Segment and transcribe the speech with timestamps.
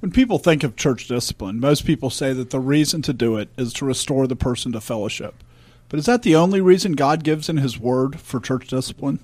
[0.00, 3.48] When people think of church discipline, most people say that the reason to do it
[3.56, 5.42] is to restore the person to fellowship.
[5.88, 9.20] But is that the only reason God gives in His Word for church discipline?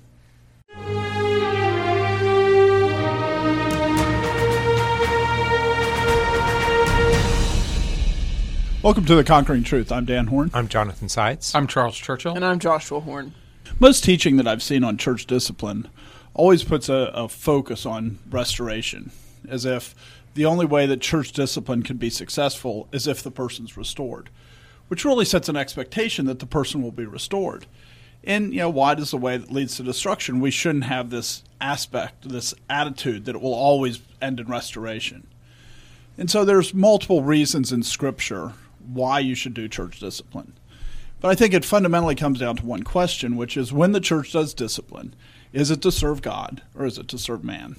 [8.81, 9.91] Welcome to The Conquering Truth.
[9.91, 10.49] I'm Dan Horn.
[10.55, 11.53] I'm Jonathan Sides.
[11.53, 12.33] I'm Charles Churchill.
[12.33, 13.35] And I'm Joshua Horn.
[13.79, 15.87] Most teaching that I've seen on church discipline
[16.33, 19.11] always puts a, a focus on restoration,
[19.47, 19.93] as if
[20.33, 24.29] the only way that church discipline can be successful is if the person's restored,
[24.87, 27.65] which really sets an expectation that the person will be restored.
[28.23, 30.39] And you know, wide is the way that leads to destruction.
[30.39, 35.27] We shouldn't have this aspect, this attitude that it will always end in restoration.
[36.17, 38.53] And so there's multiple reasons in Scripture
[38.85, 40.53] why you should do church discipline.
[41.19, 44.33] But I think it fundamentally comes down to one question, which is when the church
[44.33, 45.15] does discipline,
[45.53, 47.77] is it to serve God or is it to serve man?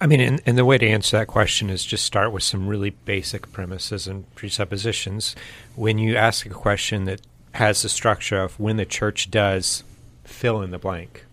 [0.00, 2.68] I mean, and, and, the way to answer that question is just start with some
[2.68, 5.34] really basic premises and presuppositions.
[5.74, 7.20] When you ask a question that
[7.54, 9.82] has the structure of when the church does
[10.22, 11.24] fill in the blank,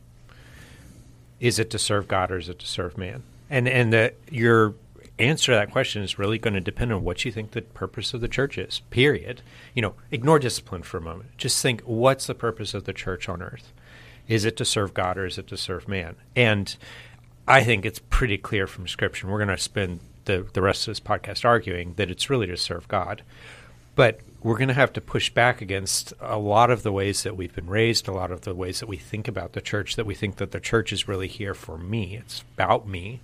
[1.39, 3.22] is it to serve God or is it to serve man?
[3.52, 4.73] And and that your
[5.19, 8.13] answer to that question is really going to depend on what you think the purpose
[8.13, 8.81] of the church is.
[8.89, 9.41] Period.
[9.73, 11.38] You know, ignore discipline for a moment.
[11.38, 13.72] Just think, what's the purpose of the church on earth?
[14.27, 16.16] Is it to serve God or is it to serve man?
[16.35, 16.75] And
[17.47, 19.27] I think it's pretty clear from Scripture.
[19.27, 22.57] We're going to spend the the rest of this podcast arguing that it's really to
[22.57, 23.21] serve God,
[23.95, 27.35] but we're going to have to push back against a lot of the ways that
[27.35, 30.05] we've been raised, a lot of the ways that we think about the church, that
[30.05, 32.16] we think that the church is really here for me.
[32.16, 33.21] It's about me.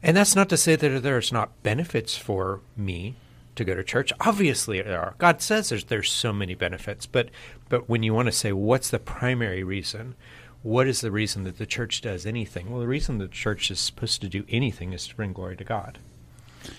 [0.00, 3.16] And that's not to say that there's not benefits for me
[3.56, 4.12] to go to church.
[4.20, 5.14] Obviously, there are.
[5.18, 7.30] God says there's there's so many benefits, but
[7.68, 10.14] but when you want to say what's the primary reason,
[10.62, 12.70] what is the reason that the church does anything?
[12.70, 15.64] Well, the reason the church is supposed to do anything is to bring glory to
[15.64, 15.98] God.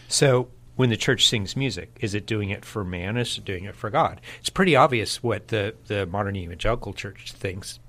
[0.07, 3.17] So when the church sings music, is it doing it for man?
[3.17, 4.21] Is it doing it for God?
[4.39, 7.79] It's pretty obvious what the the modern evangelical church thinks,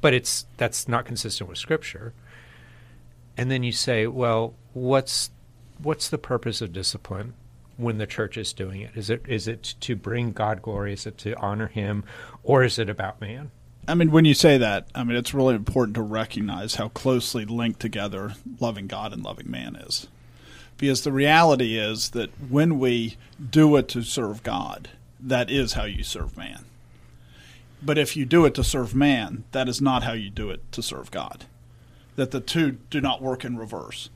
[0.00, 2.14] but it's that's not consistent with Scripture
[3.38, 5.30] and then you say, well, what's
[5.80, 7.34] what's the purpose of discipline
[7.76, 8.90] when the church is doing it?
[8.96, 10.92] Is it is it to bring God glory?
[10.92, 12.04] Is it to honor Him,
[12.42, 13.52] or is it about man?
[13.88, 17.44] I mean, when you say that, I mean it's really important to recognize how closely
[17.44, 20.06] linked together loving God and loving man is,
[20.76, 23.16] because the reality is that when we
[23.50, 26.64] do it to serve God, that is how you serve man.
[27.82, 30.70] But if you do it to serve man, that is not how you do it
[30.72, 31.46] to serve God
[32.18, 34.10] that the two do not work in reverse.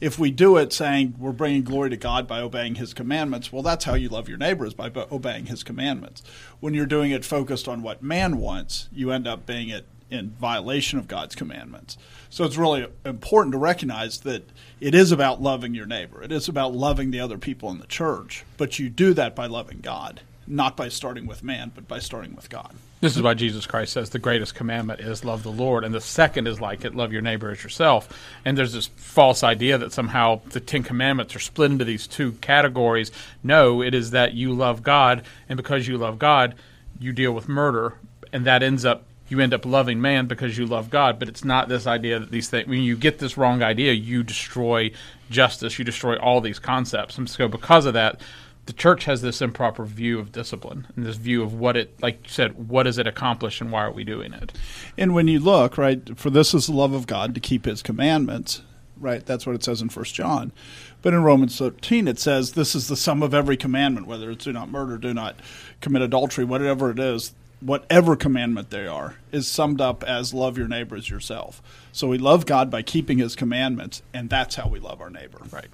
[0.00, 3.62] If we do it saying we're bringing glory to God by obeying His commandments, well,
[3.62, 6.22] that's how you love your neighbors by obeying His commandments.
[6.60, 10.30] When you're doing it focused on what man wants, you end up being it in
[10.30, 11.98] violation of God's commandments.
[12.30, 14.48] So it's really important to recognize that
[14.80, 16.22] it is about loving your neighbor.
[16.22, 19.46] It is about loving the other people in the church, but you do that by
[19.46, 22.74] loving God, not by starting with man, but by starting with God.
[23.00, 26.00] This is why Jesus Christ says the greatest commandment is love the Lord, and the
[26.00, 28.08] second is like it, love your neighbor as yourself.
[28.44, 32.32] And there's this false idea that somehow the Ten Commandments are split into these two
[32.32, 33.12] categories.
[33.42, 36.56] No, it is that you love God, and because you love God,
[36.98, 37.94] you deal with murder,
[38.32, 41.18] and that ends up you end up loving man because you love God.
[41.18, 42.66] But it's not this idea that these things.
[42.66, 44.90] When you get this wrong idea, you destroy
[45.30, 45.78] justice.
[45.78, 48.20] You destroy all these concepts, and so because of that
[48.68, 52.18] the church has this improper view of discipline and this view of what it, like
[52.24, 54.52] you said, what does it accomplish and why are we doing it?
[54.98, 57.82] And when you look, right, for this is the love of God to keep his
[57.82, 58.60] commandments,
[58.98, 59.24] right?
[59.24, 60.52] That's what it says in First John.
[61.00, 64.44] But in Romans 13, it says this is the sum of every commandment, whether it's
[64.44, 65.36] do not murder, do not
[65.80, 70.68] commit adultery, whatever it is, whatever commandment they are, is summed up as love your
[70.68, 71.62] neighbor as yourself.
[71.90, 75.38] So we love God by keeping his commandments, and that's how we love our neighbor.
[75.50, 75.68] Right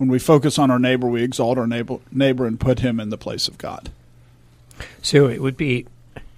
[0.00, 3.10] when we focus on our neighbor, we exalt our neighbor, neighbor and put him in
[3.10, 3.90] the place of God.
[5.02, 5.86] So it would be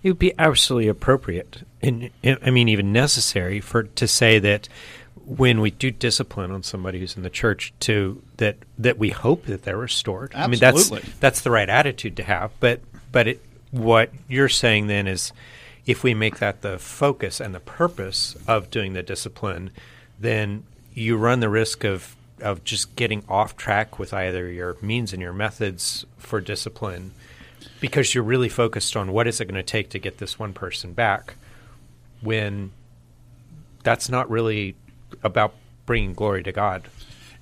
[0.03, 4.69] it would be absolutely appropriate, and I mean even necessary for to say that
[5.25, 9.47] when we do discipline on somebody who's in the church, to that that we hope
[9.47, 10.33] that they're restored.
[10.35, 10.43] Absolutely.
[10.43, 12.51] I mean that's that's the right attitude to have.
[12.59, 12.81] But
[13.13, 15.33] but it, what you're saying then is,
[15.87, 19.71] if we make that the focus and the purpose of doing the discipline,
[20.19, 20.65] then
[20.95, 25.23] you run the risk of of just getting off track with either your means and
[25.23, 27.13] your methods for discipline
[27.81, 30.53] because you're really focused on what is it going to take to get this one
[30.53, 31.35] person back
[32.21, 32.71] when
[33.83, 34.77] that's not really
[35.23, 35.55] about
[35.87, 36.89] bringing glory to God.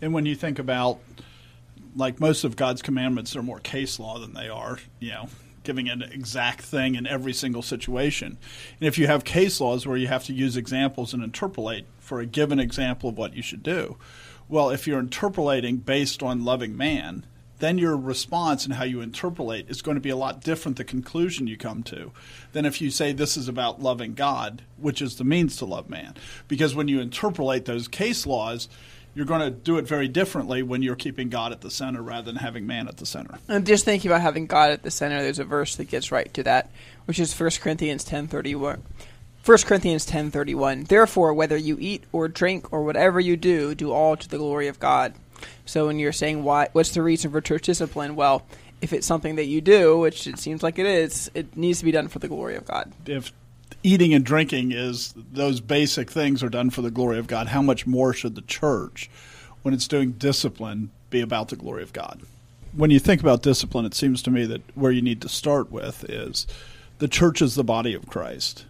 [0.01, 0.99] And when you think about
[1.97, 5.29] like most of God's commandments are more case law than they are, you know,
[5.63, 8.39] giving an exact thing in every single situation.
[8.79, 12.21] And if you have case laws where you have to use examples and interpolate for
[12.21, 13.97] a given example of what you should do,
[14.51, 17.25] Well, if you're interpolating based on loving man,
[17.61, 20.83] then your response and how you interpolate is going to be a lot different the
[20.83, 22.11] conclusion you come to
[22.53, 25.89] than if you say this is about loving God, which is the means to love
[25.89, 26.17] man.
[26.49, 28.69] Because when you interpolate those case laws,
[29.15, 32.25] you're going to do it very differently when you're keeping God at the center rather
[32.25, 33.39] than having man at the center.
[33.47, 36.33] And just thinking about having God at the center, there's a verse that gets right
[36.35, 36.71] to that,
[37.05, 38.81] which is 1 Corinthians 10:31.
[39.45, 40.85] 1 Corinthians 10:31.
[40.85, 44.69] Therefore, whether you eat or drink or whatever you do, do all to the glory
[44.69, 45.15] of God.
[45.65, 48.17] So when you're saying why, what's the reason for church discipline?
[48.17, 48.43] Well,
[48.83, 51.85] if it's something that you do, which it seems like it is, it needs to
[51.85, 52.93] be done for the glory of God.
[53.07, 53.33] If
[53.83, 57.63] eating and drinking is those basic things are done for the glory of God, how
[57.63, 59.09] much more should the church,
[59.63, 62.21] when it's doing discipline, be about the glory of God?
[62.75, 65.73] When you think about discipline, it seems to me that where you need to start
[65.73, 66.47] with is
[66.99, 68.67] the church is the body of Christ.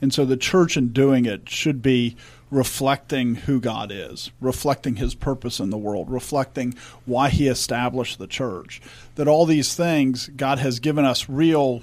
[0.00, 2.16] And so the church in doing it should be
[2.50, 6.74] reflecting who God is, reflecting his purpose in the world, reflecting
[7.04, 8.80] why he established the church.
[9.14, 11.82] That all these things, God has given us real,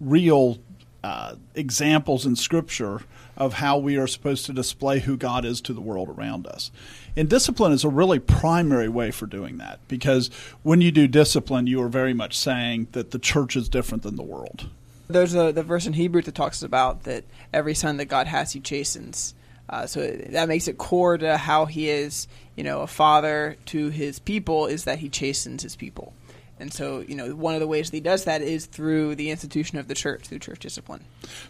[0.00, 0.58] real
[1.02, 3.00] uh, examples in Scripture
[3.36, 6.70] of how we are supposed to display who God is to the world around us.
[7.16, 10.28] And discipline is a really primary way for doing that because
[10.62, 14.16] when you do discipline, you are very much saying that the church is different than
[14.16, 14.68] the world.
[15.08, 18.52] There's a the verse in Hebrew that talks about that every son that God has,
[18.52, 19.34] He chastens.
[19.68, 23.88] Uh, so that makes it core to how He is, you know, a father to
[23.88, 26.12] His people is that He chastens His people.
[26.60, 29.30] And so, you know, one of the ways that he does that is through the
[29.30, 31.04] institution of the church, through church discipline.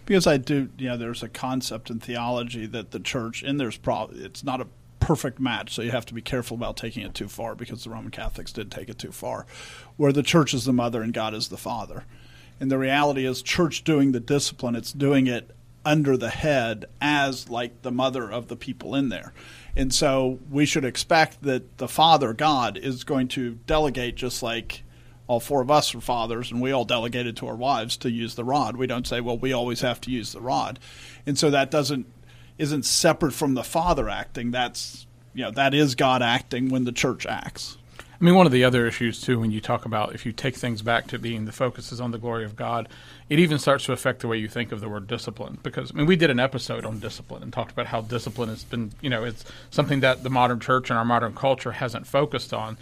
[0.07, 3.77] Because I do, you know, there's a concept in theology that the church, and there's
[3.77, 4.67] probably, it's not a
[5.01, 7.91] perfect match, so you have to be careful about taking it too far because the
[7.91, 9.45] Roman Catholics did take it too far,
[9.99, 12.05] where the church is the mother and God is the father.
[12.61, 15.51] And the reality is, church doing the discipline, it's doing it
[15.85, 19.35] under the head as like the mother of the people in there.
[19.77, 24.83] And so we should expect that the Father, God, is going to delegate just like
[25.27, 28.35] all four of us are fathers and we all delegated to our wives to use
[28.35, 28.77] the rod.
[28.77, 30.79] We don't say, well, we always have to use the rod.
[31.27, 32.07] And so that doesn't
[32.57, 34.53] isn't separate from the father acting.
[34.53, 37.77] That's you know, that is God acting when the church acts.
[38.21, 40.55] I mean, one of the other issues too, when you talk about if you take
[40.55, 42.89] things back to being the focus is on the glory of God,
[43.29, 45.59] it even starts to affect the way you think of the word discipline.
[45.63, 48.63] Because I mean, we did an episode on discipline and talked about how discipline has
[48.63, 52.55] been, you know, it's something that the modern church and our modern culture hasn't focused
[52.55, 52.77] on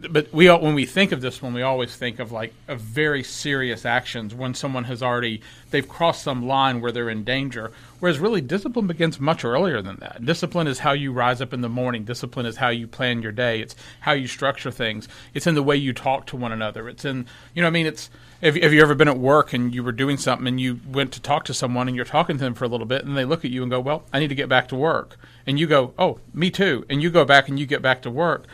[0.00, 3.22] but we when we think of this one, we always think of like a very
[3.22, 7.70] serious actions when someone has already they've crossed some line where they're in danger.
[8.00, 10.24] Whereas really, discipline begins much earlier than that.
[10.24, 12.04] Discipline is how you rise up in the morning.
[12.04, 13.60] Discipline is how you plan your day.
[13.60, 15.08] It's how you structure things.
[15.32, 16.88] It's in the way you talk to one another.
[16.88, 18.10] It's in you know I mean it's.
[18.42, 21.12] Have, have you ever been at work and you were doing something and you went
[21.12, 23.24] to talk to someone and you're talking to them for a little bit and they
[23.24, 25.66] look at you and go, "Well, I need to get back to work," and you
[25.66, 28.46] go, "Oh, me too," and you go back and you get back to work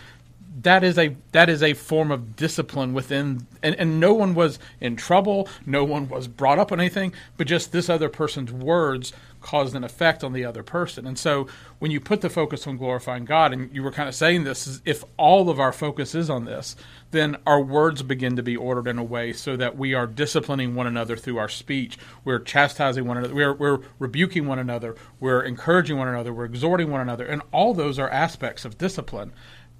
[0.62, 4.58] that is a that is a form of discipline within and, and no one was
[4.80, 9.12] in trouble no one was brought up on anything but just this other person's words
[9.40, 11.06] caused an effect on the other person.
[11.06, 11.46] And so
[11.78, 14.66] when you put the focus on glorifying god and you were kind of saying this
[14.66, 16.76] is if all of our focus is on this
[17.10, 20.74] then our words begin to be ordered in a way so that we are disciplining
[20.74, 21.98] one another through our speech.
[22.24, 26.90] We're chastising one another we're, we're rebuking one another we're encouraging one another we're exhorting
[26.90, 29.32] one another and all those are aspects of discipline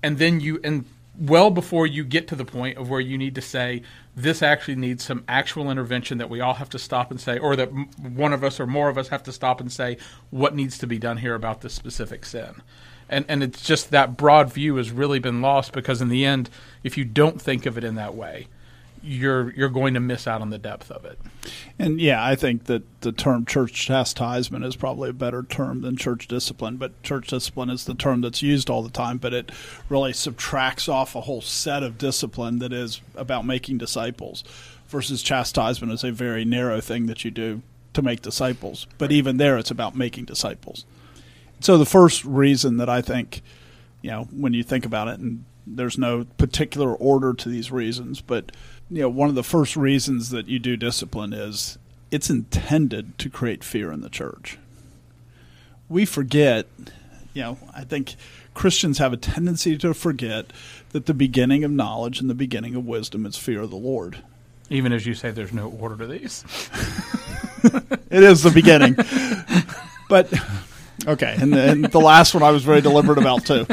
[0.02, 0.85] and then you and
[1.19, 3.82] well before you get to the point of where you need to say
[4.17, 7.56] this actually needs some actual intervention that we all have to stop and say or
[7.56, 9.96] that one of us or more of us have to stop and say
[10.31, 12.63] what needs to be done here about this specific sin.
[13.08, 16.48] And and it's just that broad view has really been lost because in the end
[16.82, 18.46] if you don't think of it in that way
[19.02, 21.19] you're you're going to miss out on the depth of it.
[21.78, 25.96] And yeah, I think that the term church chastisement is probably a better term than
[25.96, 29.50] church discipline, but church discipline is the term that's used all the time, but it
[29.88, 34.44] really subtracts off a whole set of discipline that is about making disciples
[34.88, 37.62] versus chastisement is a very narrow thing that you do
[37.94, 38.86] to make disciples.
[38.98, 40.84] But even there it's about making disciples.
[41.60, 43.42] So the first reason that I think,
[44.02, 48.20] you know, when you think about it and there's no particular order to these reasons,
[48.20, 48.52] but
[48.91, 51.79] you know, one of the first reasons that you do discipline is
[52.11, 54.59] it's intended to create fear in the church.
[55.89, 56.67] We forget,
[57.32, 58.17] you know, I think
[58.53, 60.53] Christians have a tendency to forget
[60.91, 64.23] that the beginning of knowledge and the beginning of wisdom is fear of the Lord.
[64.70, 66.44] Even as you say, there's no order to these.
[68.11, 68.97] it is the beginning.
[70.09, 70.32] but,
[71.06, 71.37] okay.
[71.41, 73.67] And and the last one I was very deliberate about, too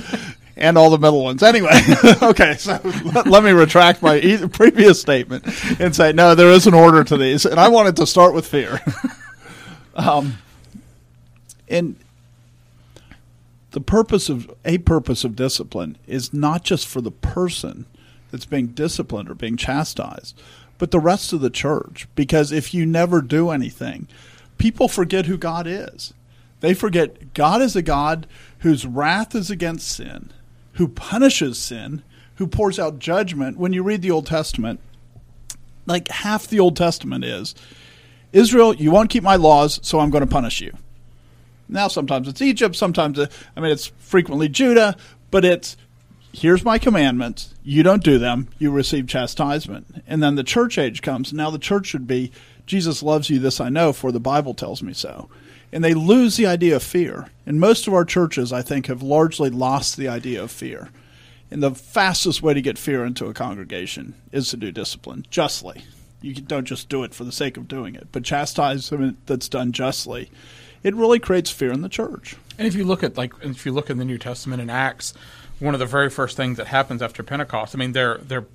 [0.58, 1.44] and all the middle ones.
[1.44, 1.80] Anyway,
[2.22, 2.80] okay, so
[3.14, 5.46] let, let, me retract my e- previous statement
[5.80, 8.48] and say no, there is an order to these, and I wanted to start with
[8.48, 8.82] fear.
[9.96, 10.38] um,
[11.68, 11.96] and
[13.72, 17.86] the purpose of a purpose of discipline is not just for the person
[18.32, 20.40] that's being disciplined or being chastised,
[20.78, 22.08] but the rest of the church.
[22.16, 24.08] Because if you never do anything,
[24.58, 26.14] people forget who God is.
[26.60, 28.26] They forget God is a God
[28.60, 30.32] whose wrath is against sin,
[30.78, 32.04] who punishes sin,
[32.36, 33.58] who pours out judgment.
[33.58, 34.80] When you read the Old Testament,
[35.86, 37.56] like half the Old Testament is
[38.32, 40.74] Israel, you won't keep my laws, so I'm going to punish you.
[41.68, 44.96] Now, sometimes it's Egypt, sometimes, it, I mean, it's frequently Judah,
[45.32, 45.76] but it's
[46.32, 47.54] here's my commandments.
[47.64, 50.04] You don't do them, you receive chastisement.
[50.08, 51.34] And then the church age comes.
[51.34, 52.32] Now, the church should be
[52.68, 55.30] Jesus loves you, this I know, for the Bible tells me so.
[55.78, 57.28] And they lose the idea of fear.
[57.46, 60.90] And most of our churches, I think, have largely lost the idea of fear.
[61.52, 65.84] And the fastest way to get fear into a congregation is to do discipline justly.
[66.20, 69.72] You don't just do it for the sake of doing it, but chastisement that's done
[69.72, 70.32] justly
[70.84, 72.38] it really creates fear in the church.
[72.58, 75.14] And if you look at like if you look in the New Testament in Acts,
[75.60, 78.46] one of the very first things that happens after Pentecost, I mean, they're they're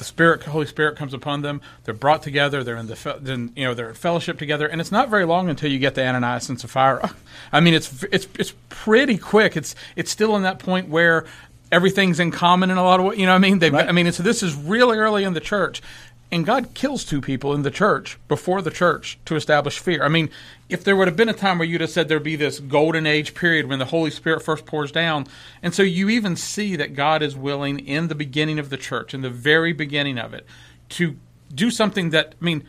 [0.00, 1.60] the Spirit, Holy Spirit comes upon them.
[1.84, 2.64] They're brought together.
[2.64, 5.48] They're in the then you know they're in fellowship together, and it's not very long
[5.50, 7.14] until you get to Ananias and Sapphira.
[7.52, 9.56] I mean, it's it's it's pretty quick.
[9.56, 11.26] It's it's still in that point where
[11.70, 13.18] everything's in common in a lot of ways.
[13.18, 13.88] You know, what I mean, they right.
[13.88, 15.82] I mean, so this is really early in the church,
[16.32, 20.04] and God kills two people in the church before the church to establish fear.
[20.04, 20.30] I mean,
[20.68, 23.06] if there would have been a time where you'd have said there'd be this golden
[23.06, 25.26] age period when the Holy Spirit first pours down,
[25.62, 29.12] and so you even see that God is willing in the beginning of the church,
[29.12, 30.46] in the very beginning of it,
[30.90, 31.16] to
[31.52, 32.64] do something that I mean,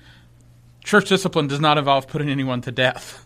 [0.83, 3.25] church discipline does not involve putting anyone to death.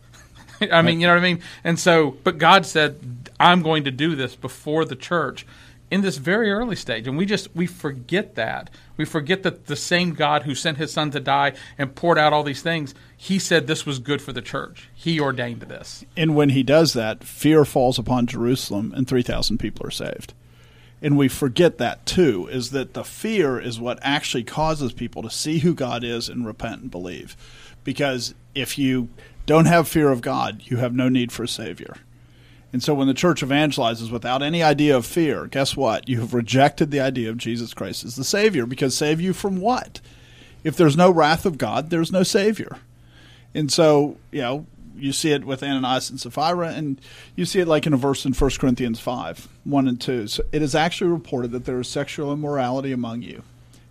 [0.72, 1.42] I mean, you know what I mean?
[1.63, 5.46] And so, but God said, I'm going to do this before the church
[5.92, 8.70] in this very early stage and we just we forget that.
[8.98, 12.34] We forget that the same god who sent his son to die and poured out
[12.34, 14.89] all these things he said this was good for the church.
[14.94, 16.06] He ordained this.
[16.18, 20.34] And when he does that fear falls upon jerusalem and 3000 people are saved.
[21.01, 25.30] And we forget that too is that the fear is what actually causes people to
[25.30, 27.38] see who god is and repent and believe.
[27.84, 29.10] Because if you
[29.46, 31.98] don't have fear of god you have no need for a savior
[32.75, 36.10] and so when the church evangelizes without any idea of fear, guess what?
[36.10, 39.62] You have rejected the idea of Jesus Christ as the Savior because save you from
[39.62, 40.01] what?
[40.62, 42.79] If there's no wrath of God, there's no Savior.
[43.53, 44.65] And so, you know,
[44.98, 47.00] you see it with Ananias and Sapphira, and
[47.38, 50.27] you see it like in a verse in 1 Corinthians 5 1 and 2.
[50.27, 53.44] So it is actually reported that there is sexual immorality among you,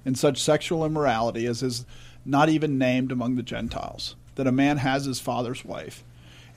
[0.04, 1.86] and such sexual immorality as is
[2.26, 6.04] not even named among the Gentiles, that a man has his father's wife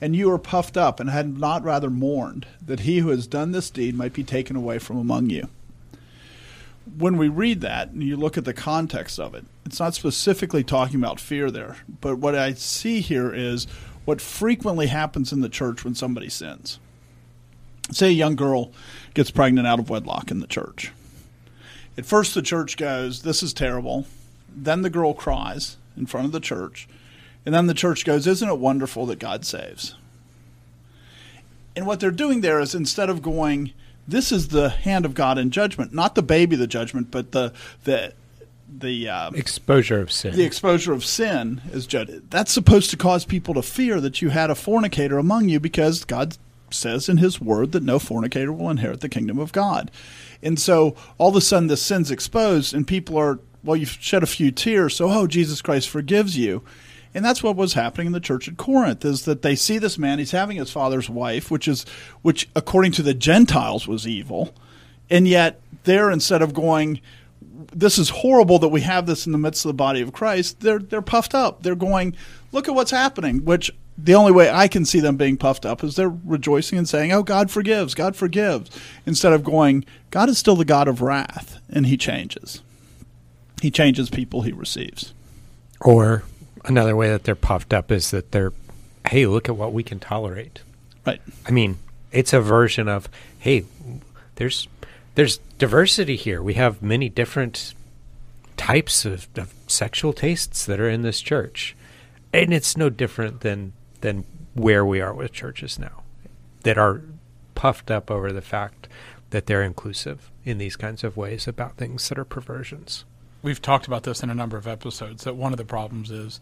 [0.00, 3.52] and you are puffed up, and had not rather mourned that he who has done
[3.52, 5.48] this deed might be taken away from among you.
[6.96, 10.64] When we read that and you look at the context of it, it's not specifically
[10.64, 13.66] talking about fear there, but what I see here is
[14.04, 16.78] what frequently happens in the church when somebody sins.
[17.90, 18.72] Say a young girl
[19.14, 20.92] gets pregnant out of wedlock in the church.
[21.98, 24.06] At first, the church goes, This is terrible.
[24.54, 26.88] Then the girl cries in front of the church.
[27.46, 29.94] And then the church goes, Isn't it wonderful that God saves?
[31.74, 33.72] And what they're doing there is instead of going,
[34.06, 37.52] This is the hand of God in judgment, not the baby, the judgment, but the,
[37.84, 38.12] the,
[38.68, 40.34] the uh, exposure of sin.
[40.34, 42.30] The exposure of sin is judged.
[42.30, 46.04] That's supposed to cause people to fear that you had a fornicator among you because
[46.04, 46.36] God
[46.70, 49.90] says in His Word that no fornicator will inherit the kingdom of God.
[50.42, 54.22] And so all of a sudden the sin's exposed, and people are, well, you've shed
[54.22, 56.62] a few tears, so, oh, Jesus Christ forgives you.
[57.14, 59.98] And that's what was happening in the church at Corinth is that they see this
[59.98, 61.84] man, he's having his father's wife, which is
[62.22, 64.54] which according to the Gentiles was evil.
[65.10, 67.00] And yet there instead of going
[67.72, 70.60] this is horrible that we have this in the midst of the body of Christ,
[70.60, 71.62] they're they're puffed up.
[71.62, 72.14] They're going,
[72.52, 75.82] look at what's happening, which the only way I can see them being puffed up
[75.82, 78.70] is they're rejoicing and saying, "Oh, God forgives, God forgives,"
[79.04, 82.62] instead of going, "God is still the God of wrath, and He changes.
[83.60, 85.14] He changes people He receives."
[85.80, 86.22] Or
[86.64, 88.52] another way that they're puffed up is that they're,
[89.08, 90.60] hey, look at what we can tolerate.
[91.06, 91.20] Right.
[91.46, 91.78] I mean,
[92.12, 93.64] it's a version of, hey,
[94.36, 94.68] there's
[95.14, 96.40] there's diversity here.
[96.40, 97.74] We have many different
[98.56, 101.74] types of, of sexual tastes that are in this church,
[102.32, 104.24] and it's no different than than
[104.54, 106.02] where we are with churches now,
[106.62, 107.02] that are
[107.54, 108.86] puffed up over the fact
[109.30, 113.04] that they're inclusive in these kinds of ways about things that are perversions
[113.42, 116.40] we've talked about this in a number of episodes that one of the problems is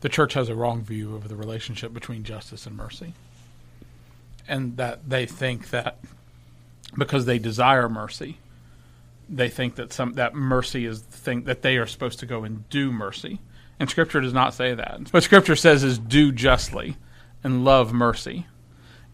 [0.00, 3.14] the church has a wrong view of the relationship between justice and mercy.
[4.46, 5.98] And that they think that
[6.96, 8.38] because they desire mercy,
[9.28, 12.44] they think that some that mercy is the thing that they are supposed to go
[12.44, 13.40] and do mercy.
[13.80, 15.12] And scripture does not say that.
[15.12, 16.96] What scripture says is do justly
[17.42, 18.46] and love mercy.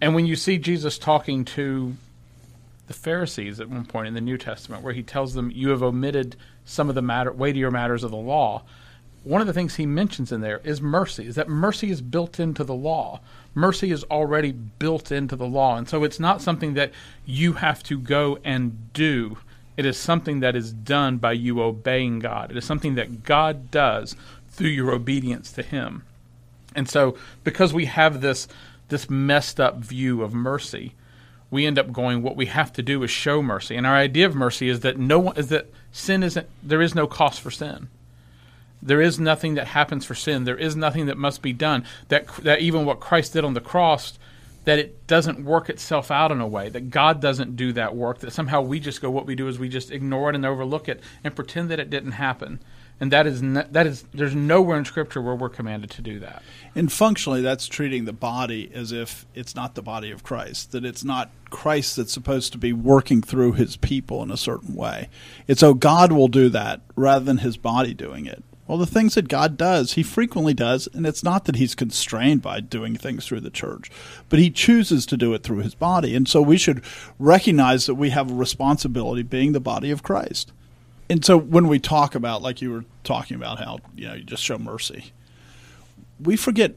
[0.00, 1.94] And when you see Jesus talking to
[2.86, 5.82] the Pharisees at one point in the New Testament, where he tells them, You have
[5.82, 8.62] omitted some of the matter, weightier matters of the law,
[9.22, 12.40] one of the things he mentions in there is mercy, is that mercy is built
[12.40, 13.20] into the law.
[13.54, 15.76] Mercy is already built into the law.
[15.76, 16.92] And so it's not something that
[17.26, 19.38] you have to go and do.
[19.76, 22.50] It is something that is done by you obeying God.
[22.50, 24.16] It is something that God does
[24.48, 26.04] through your obedience to him.
[26.74, 28.48] And so because we have this
[28.88, 30.94] this messed up view of mercy,
[31.50, 33.76] we end up going what we have to do is show mercy.
[33.76, 36.94] And our idea of mercy is that no one is that sin isn't there is
[36.94, 37.88] no cost for sin.
[38.82, 40.44] There is nothing that happens for sin.
[40.44, 41.84] There is nothing that must be done.
[42.08, 44.18] That that even what Christ did on the cross,
[44.64, 46.68] that it doesn't work itself out in a way.
[46.68, 48.20] That God doesn't do that work.
[48.20, 49.10] That somehow we just go.
[49.10, 51.90] What we do is we just ignore it and overlook it and pretend that it
[51.90, 52.60] didn't happen.
[53.00, 56.42] And that is that is there's nowhere in Scripture where we're commanded to do that.
[56.74, 60.72] And functionally, that's treating the body as if it's not the body of Christ.
[60.72, 64.74] That it's not Christ that's supposed to be working through His people in a certain
[64.74, 65.08] way.
[65.48, 68.44] It's oh God will do that rather than His body doing it.
[68.66, 72.42] Well, the things that God does, He frequently does, and it's not that He's constrained
[72.42, 73.90] by doing things through the church,
[74.28, 76.14] but He chooses to do it through His body.
[76.14, 76.84] And so we should
[77.18, 80.52] recognize that we have a responsibility being the body of Christ.
[81.10, 84.22] And so when we talk about, like you were talking about, how, you know, you
[84.22, 85.12] just show mercy,
[86.22, 86.76] we forget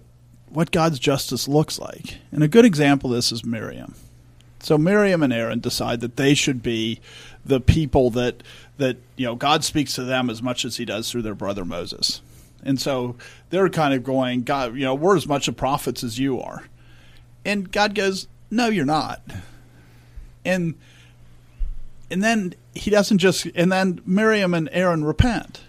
[0.49, 2.17] what God's justice looks like.
[2.31, 3.93] And a good example of this is Miriam.
[4.59, 6.99] So Miriam and Aaron decide that they should be
[7.45, 8.41] the people that
[8.77, 11.65] that you know God speaks to them as much as He does through their brother
[11.65, 12.21] Moses,
[12.63, 13.17] and so
[13.49, 16.63] they're kind of going, God, you know, we're as much of prophets as you are,
[17.43, 19.21] and God goes, No, you're not,
[20.45, 20.75] and
[22.13, 25.61] and then He doesn't just, and then Miriam and Aaron repent,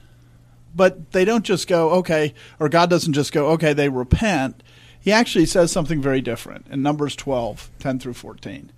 [0.75, 4.63] but they don't just go, okay, or God doesn't just go, okay, they repent.
[5.01, 8.73] He actually says something very different in Numbers 12, 10 through 14.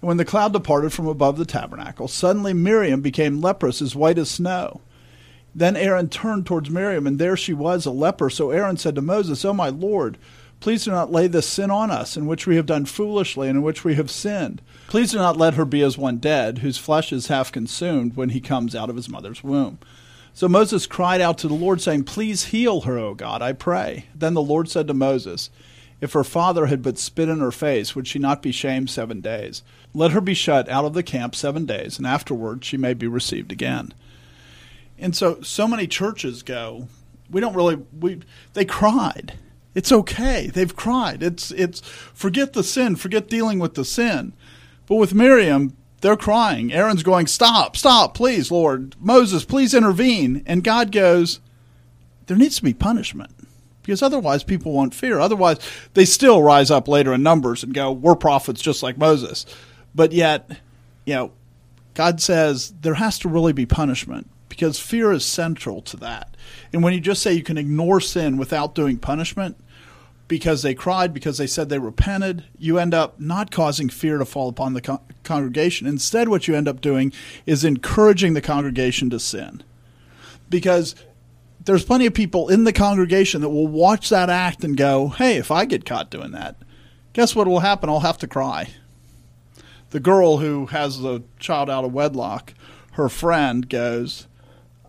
[0.00, 4.18] And when the cloud departed from above the tabernacle, suddenly Miriam became leprous as white
[4.18, 4.80] as snow.
[5.54, 8.28] Then Aaron turned towards Miriam, and there she was, a leper.
[8.28, 10.18] So Aaron said to Moses, O my Lord,
[10.60, 13.58] please do not lay this sin on us, in which we have done foolishly and
[13.58, 14.62] in which we have sinned.
[14.88, 18.30] Please do not let her be as one dead, whose flesh is half consumed when
[18.30, 19.78] he comes out of his mother's womb.
[20.36, 24.06] So Moses cried out to the Lord, saying, Please heal her, O God, I pray.
[24.14, 25.48] Then the Lord said to Moses,
[26.00, 29.22] If her father had but spit in her face, would she not be shamed seven
[29.22, 29.62] days?
[29.94, 33.06] Let her be shut out of the camp seven days, and afterward she may be
[33.06, 33.94] received again.
[34.98, 36.88] And so, so many churches go,
[37.30, 38.20] we don't really, we,
[38.52, 39.38] they cried.
[39.76, 40.46] It's okay.
[40.46, 41.22] They've cried.
[41.22, 44.32] It's, it's, forget the sin, forget dealing with the sin.
[44.86, 46.72] But with Miriam, they're crying.
[46.72, 48.96] Aaron's going, Stop, stop, please, Lord.
[48.98, 50.42] Moses, please intervene.
[50.46, 51.40] And God goes,
[52.26, 53.32] There needs to be punishment
[53.82, 55.20] because otherwise people won't fear.
[55.20, 55.58] Otherwise,
[55.92, 59.44] they still rise up later in Numbers and go, We're prophets just like Moses.
[59.94, 60.50] But yet,
[61.04, 61.32] you know,
[61.92, 66.34] God says there has to really be punishment because fear is central to that.
[66.72, 69.58] And when you just say you can ignore sin without doing punishment,
[70.28, 74.24] because they cried, because they said they repented, you end up not causing fear to
[74.24, 75.86] fall upon the con- congregation.
[75.86, 77.12] Instead, what you end up doing
[77.44, 79.62] is encouraging the congregation to sin.
[80.48, 80.94] Because
[81.64, 85.36] there's plenty of people in the congregation that will watch that act and go, hey,
[85.36, 86.56] if I get caught doing that,
[87.12, 87.88] guess what will happen?
[87.88, 88.70] I'll have to cry.
[89.90, 92.54] The girl who has the child out of wedlock,
[92.92, 94.26] her friend goes,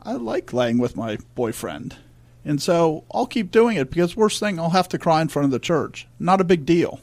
[0.02, 1.98] I like laying with my boyfriend.
[2.48, 5.44] And so I'll keep doing it because worst thing I'll have to cry in front
[5.44, 6.08] of the church.
[6.18, 7.02] Not a big deal.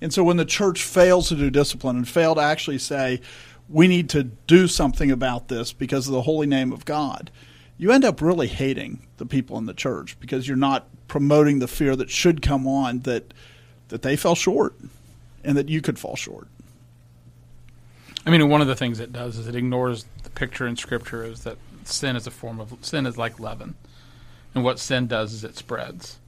[0.00, 3.20] And so when the church fails to do discipline and fail to actually say,
[3.68, 7.32] we need to do something about this because of the holy name of God,
[7.76, 11.66] you end up really hating the people in the church because you're not promoting the
[11.66, 13.34] fear that should come on that
[13.88, 14.76] that they fell short
[15.42, 16.46] and that you could fall short.
[18.24, 21.24] I mean, one of the things it does is it ignores the picture in Scripture
[21.24, 23.74] is that sin is a form of sin is like leaven,
[24.54, 26.18] and what sin does is it spreads,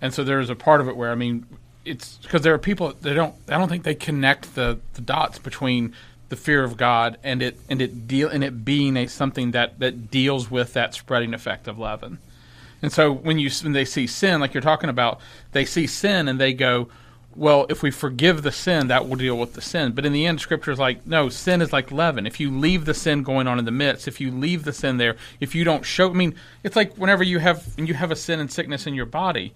[0.00, 1.46] and so there is a part of it where I mean,
[1.84, 5.38] it's because there are people they don't I don't think they connect the, the dots
[5.38, 5.94] between
[6.28, 9.78] the fear of God and it and it deal and it being a something that
[9.78, 12.18] that deals with that spreading effect of leaven,
[12.82, 15.20] and so when you when they see sin like you're talking about,
[15.52, 16.88] they see sin and they go
[17.36, 19.92] well, if we forgive the sin, that will deal with the sin.
[19.92, 22.26] But in the end, Scripture is like, no, sin is like leaven.
[22.26, 24.96] If you leave the sin going on in the midst, if you leave the sin
[24.98, 28.10] there, if you don't show, I mean, it's like whenever you have and you have
[28.10, 29.52] a sin and sickness in your body,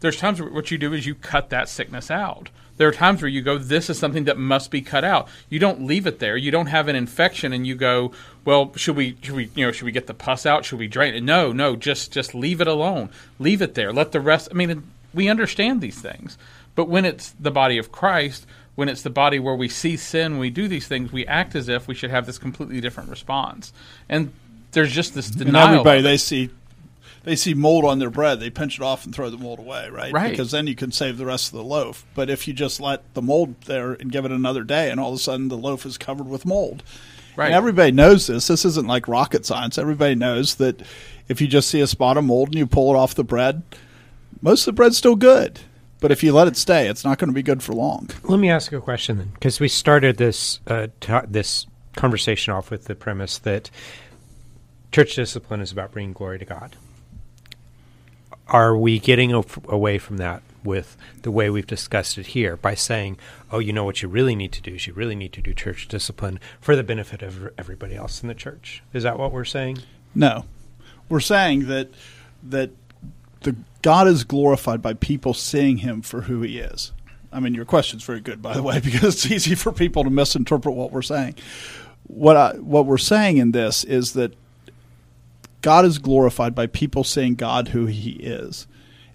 [0.00, 2.50] there's times where what you do is you cut that sickness out.
[2.78, 5.28] There are times where you go, this is something that must be cut out.
[5.50, 6.34] You don't leave it there.
[6.38, 8.12] You don't have an infection and you go,
[8.46, 10.64] well, should we, should we, you know, should we get the pus out?
[10.64, 11.22] Should we drain it?
[11.22, 13.10] No, no, just, just leave it alone.
[13.38, 13.92] Leave it there.
[13.92, 14.48] Let the rest.
[14.50, 16.38] I mean, we understand these things.
[16.74, 20.38] But when it's the body of Christ, when it's the body where we see sin,
[20.38, 23.72] we do these things, we act as if we should have this completely different response.
[24.08, 24.32] And
[24.72, 26.50] there's just this And everybody they see
[27.22, 29.90] they see mold on their bread, they pinch it off and throw the mold away,
[29.90, 30.12] right?
[30.12, 30.30] Right.
[30.30, 32.06] Because then you can save the rest of the loaf.
[32.14, 35.10] But if you just let the mold there and give it another day, and all
[35.10, 36.82] of a sudden the loaf is covered with mold.
[37.36, 37.46] Right.
[37.46, 38.46] And everybody knows this.
[38.46, 39.76] This isn't like rocket science.
[39.76, 40.80] Everybody knows that
[41.28, 43.62] if you just see a spot of mold and you pull it off the bread,
[44.40, 45.60] most of the bread's still good.
[46.00, 48.08] But if you let it stay, it's not going to be good for long.
[48.24, 52.70] Let me ask a question then, because we started this uh, ta this conversation off
[52.70, 53.70] with the premise that
[54.92, 56.76] church discipline is about bringing glory to God.
[58.48, 59.32] Are we getting
[59.68, 63.18] away from that with the way we've discussed it here by saying,
[63.52, 65.52] "Oh, you know what you really need to do is you really need to do
[65.54, 68.82] church discipline for the benefit of everybody else in the church"?
[68.92, 69.78] Is that what we're saying?
[70.14, 70.46] No,
[71.08, 71.90] we're saying that
[72.42, 72.70] that
[73.40, 76.92] the God is glorified by people seeing Him for who He is.
[77.32, 80.10] I mean, your question's very good, by the way, because it's easy for people to
[80.10, 81.36] misinterpret what we're saying.
[82.04, 84.34] What I, what we're saying in this is that
[85.62, 88.66] God is glorified by people seeing God who He is,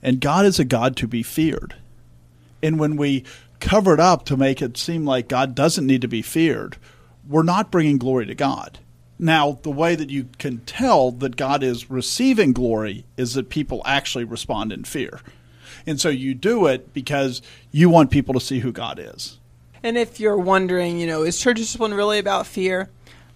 [0.02, 1.76] and God is a God to be feared.
[2.62, 3.24] And when we
[3.60, 6.78] cover it up to make it seem like God doesn't need to be feared,
[7.28, 8.80] we're not bringing glory to God.
[9.18, 13.82] Now, the way that you can tell that God is receiving glory is that people
[13.86, 15.22] actually respond in fear.
[15.88, 19.40] And so you do it because you want people to see who God is.
[19.84, 22.90] And if you're wondering, you know, is church discipline really about fear?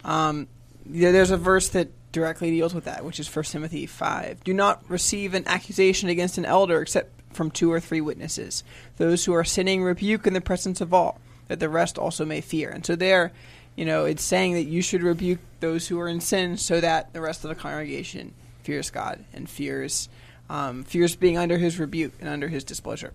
[0.03, 0.47] Um,
[0.85, 4.43] there's a verse that directly deals with that, which is 1 Timothy 5.
[4.43, 8.63] Do not receive an accusation against an elder except from two or three witnesses.
[8.97, 12.41] Those who are sinning rebuke in the presence of all, that the rest also may
[12.41, 12.69] fear.
[12.69, 13.31] And so there,
[13.75, 17.13] you know, it's saying that you should rebuke those who are in sin so that
[17.13, 20.09] the rest of the congregation fears God and fears
[20.49, 23.13] um, fears being under his rebuke and under his displeasure.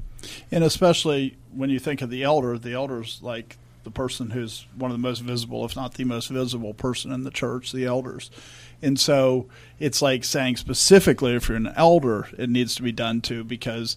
[0.51, 4.91] And especially when you think of the elder, the elder's like the person who's one
[4.91, 8.31] of the most visible, if not the most visible person in the church, the elders.
[8.81, 9.47] And so
[9.79, 13.97] it's like saying specifically if you're an elder, it needs to be done to because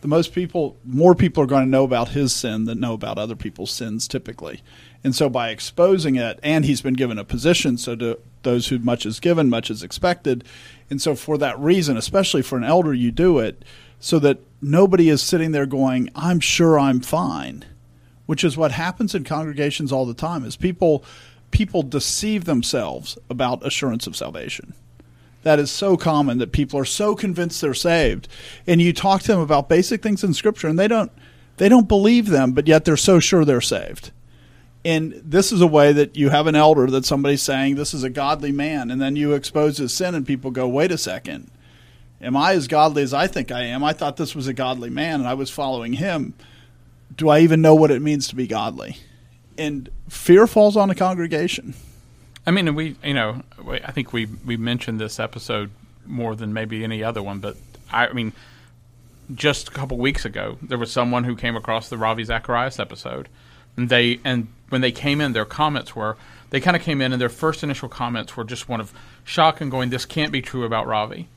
[0.00, 3.18] the most people, more people are going to know about his sin than know about
[3.18, 4.62] other people's sins typically.
[5.04, 8.78] And so by exposing it, and he's been given a position, so to those who
[8.78, 10.44] much is given, much is expected.
[10.90, 13.64] And so for that reason, especially for an elder, you do it
[14.00, 17.64] so that nobody is sitting there going, I'm sure I'm fine,
[18.26, 21.04] which is what happens in congregations all the time is people
[21.50, 24.74] people deceive themselves about assurance of salvation.
[25.44, 28.28] That is so common that people are so convinced they're saved.
[28.66, 31.10] And you talk to them about basic things in scripture and they don't
[31.56, 34.12] they don't believe them, but yet they're so sure they're saved.
[34.84, 38.04] And this is a way that you have an elder that somebody's saying this is
[38.04, 41.50] a godly man, and then you expose his sin, and people go, wait a second.
[42.20, 43.84] Am I as godly as I think I am?
[43.84, 46.34] I thought this was a godly man, and I was following him.
[47.14, 48.96] Do I even know what it means to be godly?
[49.56, 51.74] And fear falls on a congregation.
[52.46, 55.70] I mean, we, you know, I think we we mentioned this episode
[56.06, 57.56] more than maybe any other one, but
[57.92, 58.32] I, I mean,
[59.34, 63.28] just a couple weeks ago, there was someone who came across the Ravi Zacharias episode,
[63.78, 66.18] and they and when they came in, their comments were
[66.50, 68.92] they kind of came in, and their first initial comments were just one of
[69.24, 71.28] shock and going, "This can't be true about Ravi."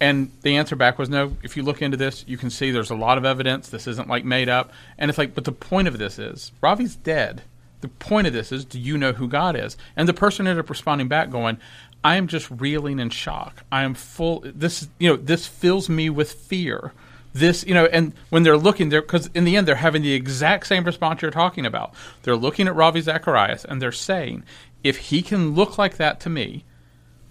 [0.00, 1.36] And the answer back was no.
[1.42, 3.68] If you look into this, you can see there's a lot of evidence.
[3.68, 4.72] This isn't like made up.
[4.98, 7.42] And it's like, but the point of this is Ravi's dead.
[7.82, 9.76] The point of this is, do you know who God is?
[9.96, 11.58] And the person ended up responding back, going,
[12.02, 13.62] I am just reeling in shock.
[13.70, 14.42] I am full.
[14.44, 16.92] This, you know, this fills me with fear.
[17.32, 20.12] This, you know, and when they're looking there, because in the end they're having the
[20.12, 21.94] exact same response you're talking about.
[22.22, 24.44] They're looking at Ravi Zacharias and they're saying,
[24.84, 26.64] if he can look like that to me,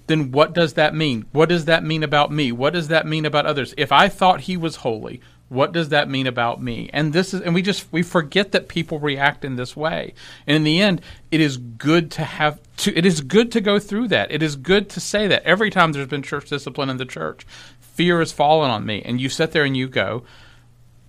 [0.08, 1.26] then what does that mean?
[1.32, 2.52] What does that mean about me?
[2.52, 3.74] What does that mean about others?
[3.78, 6.90] If I thought he was holy, what does that mean about me?
[6.94, 10.14] And this is and we just we forget that people react in this way.
[10.48, 13.78] And in the end, it is good to have to it is good to go
[13.78, 14.32] through that.
[14.32, 17.46] It is good to say that every time there's been church discipline in the church,
[17.94, 20.24] fear has fallen on me and you sit there and you go,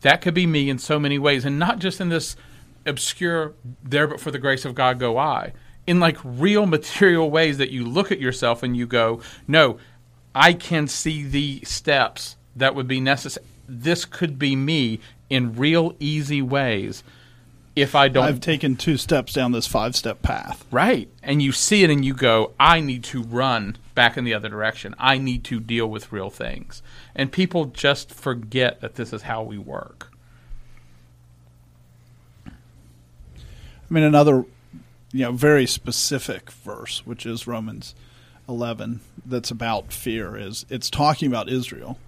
[0.02, 2.36] that could be me in so many ways and not just in this
[2.84, 5.52] obscure there but for the grace of God go I
[5.86, 9.78] in like real material ways that you look at yourself and you go no
[10.34, 14.98] I can see the steps that would be necessary this could be me
[15.30, 17.04] in real easy ways
[17.74, 20.64] if I don't I've taken two steps down this five step path.
[20.70, 21.08] Right.
[21.22, 24.48] And you see it and you go, I need to run back in the other
[24.48, 24.94] direction.
[24.98, 26.82] I need to deal with real things.
[27.14, 30.12] And people just forget that this is how we work.
[32.46, 32.50] I
[33.94, 34.44] mean, another,
[35.12, 37.94] you know, very specific verse, which is Romans
[38.48, 41.98] 11, that's about fear, is it's talking about Israel,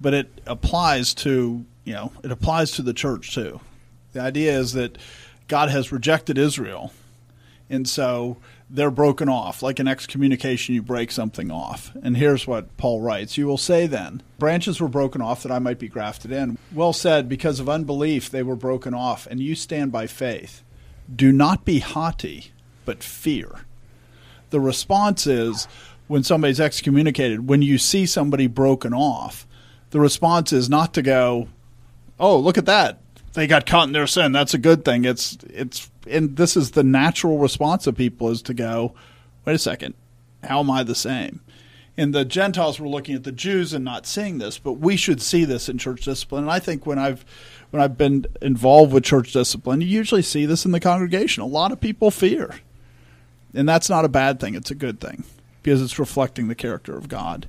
[0.00, 3.60] but it applies to you know, it applies to the church too.
[4.12, 4.98] The idea is that
[5.48, 6.92] God has rejected Israel,
[7.68, 8.36] and so
[8.70, 9.62] they're broken off.
[9.62, 11.92] Like an excommunication, you break something off.
[12.02, 15.58] And here's what Paul writes You will say then, branches were broken off that I
[15.58, 16.56] might be grafted in.
[16.72, 20.62] Well said, because of unbelief they were broken off, and you stand by faith.
[21.14, 22.52] Do not be haughty,
[22.84, 23.62] but fear.
[24.50, 25.66] The response is
[26.06, 29.46] when somebody's excommunicated, when you see somebody broken off,
[29.90, 31.48] the response is not to go,
[32.18, 33.00] oh, look at that.
[33.32, 34.32] They got caught in their sin.
[34.32, 35.04] That's a good thing.
[35.04, 38.94] It's it's and this is the natural response of people is to go,
[39.44, 39.94] wait a second,
[40.44, 41.40] how am I the same?
[41.96, 45.20] And the Gentiles were looking at the Jews and not seeing this, but we should
[45.20, 46.44] see this in church discipline.
[46.44, 47.24] And I think when I've
[47.70, 51.42] when I've been involved with church discipline, you usually see this in the congregation.
[51.42, 52.56] A lot of people fear.
[53.54, 55.24] And that's not a bad thing, it's a good thing
[55.62, 57.46] because it's reflecting the character of God.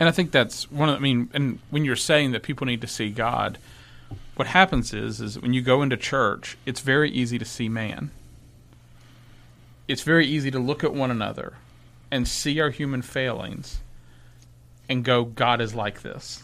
[0.00, 2.66] And I think that's one of the, I mean, and when you're saying that people
[2.66, 3.58] need to see God,
[4.42, 8.10] what happens is is when you go into church, it's very easy to see man.
[9.86, 11.52] It's very easy to look at one another
[12.10, 13.82] and see our human failings
[14.88, 16.42] and go, God is like this.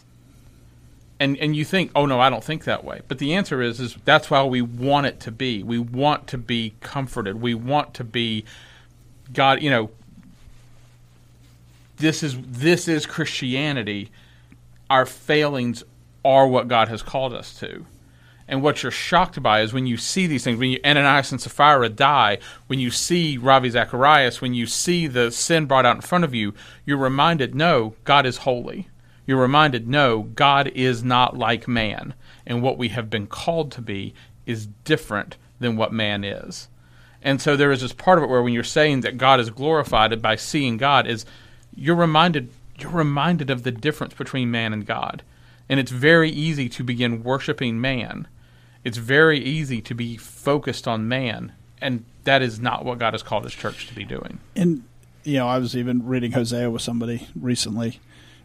[1.19, 3.01] And and you think, oh no, I don't think that way.
[3.09, 5.61] But the answer is is that's why we want it to be.
[5.61, 7.41] We want to be comforted.
[7.41, 8.45] We want to be
[9.33, 9.89] God, you know,
[11.97, 14.09] this is this is Christianity.
[14.89, 15.83] Our failings
[16.23, 17.85] are what God has called us to.
[18.47, 21.39] And what you're shocked by is when you see these things, when you, Ananias and
[21.39, 26.01] Sapphira die, when you see Ravi Zacharias, when you see the sin brought out in
[26.01, 28.87] front of you, you're reminded, no, God is holy.
[29.27, 32.15] You're reminded, no, God is not like man.
[32.47, 34.15] And what we have been called to be
[34.47, 36.69] is different than what man is.
[37.21, 39.51] And so there is this part of it where when you're saying that God is
[39.51, 41.25] glorified by seeing God is
[41.75, 45.21] you're reminded you're reminded of the difference between man and God.
[45.69, 48.27] And it's very easy to begin worshiping man.
[48.83, 53.23] It's very easy to be focused on man, and that is not what God has
[53.23, 54.39] called his church to be doing.
[54.55, 54.83] And
[55.23, 57.99] you know, I was even reading Hosea with somebody recently,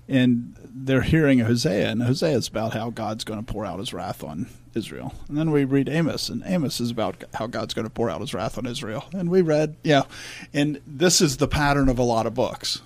[0.08, 3.94] and they're hearing Hosea, and Hosea is about how God's going to pour out his
[3.94, 5.14] wrath on Israel.
[5.28, 8.20] And then we read Amos, and Amos is about how God's going to pour out
[8.20, 9.04] his wrath on Israel.
[9.12, 10.02] And we read, yeah,
[10.52, 12.82] and this is the pattern of a lot of books.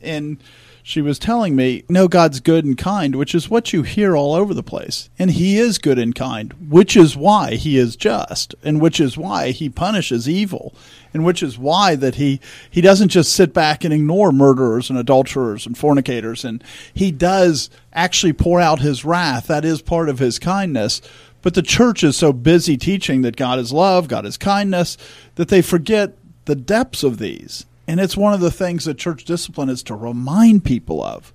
[0.00, 0.38] And
[0.86, 4.34] she was telling me, no, God's good and kind, which is what you hear all
[4.34, 5.08] over the place.
[5.18, 9.16] And He is good and kind, which is why He is just, and which is
[9.16, 10.74] why He punishes evil,
[11.14, 12.38] and which is why that He
[12.70, 17.70] He doesn't just sit back and ignore murderers and adulterers and fornicators, and He does
[17.94, 19.46] actually pour out His wrath.
[19.46, 21.00] That is part of His kindness.
[21.40, 24.98] But the church is so busy teaching that God is love, God is kindness,
[25.36, 29.24] that they forget the depths of these and it's one of the things that church
[29.24, 31.32] discipline is to remind people of.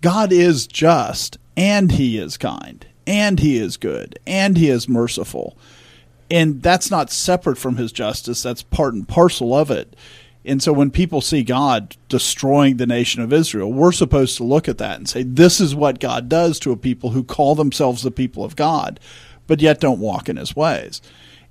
[0.00, 5.56] God is just, and He is kind, and He is good, and He is merciful.
[6.30, 9.94] And that's not separate from His justice, that's part and parcel of it.
[10.44, 14.68] And so when people see God destroying the nation of Israel, we're supposed to look
[14.68, 18.02] at that and say, this is what God does to a people who call themselves
[18.02, 19.00] the people of God,
[19.48, 21.00] but yet don't walk in His ways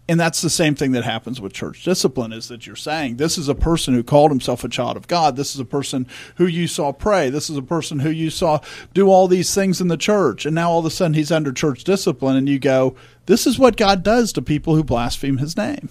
[0.07, 3.37] and that's the same thing that happens with church discipline is that you're saying this
[3.37, 5.35] is a person who called himself a child of god.
[5.35, 7.29] This is a person who you saw pray.
[7.29, 8.59] This is a person who you saw
[8.93, 10.45] do all these things in the church.
[10.45, 13.57] And now all of a sudden he's under church discipline and you go this is
[13.57, 15.89] what god does to people who blaspheme his name.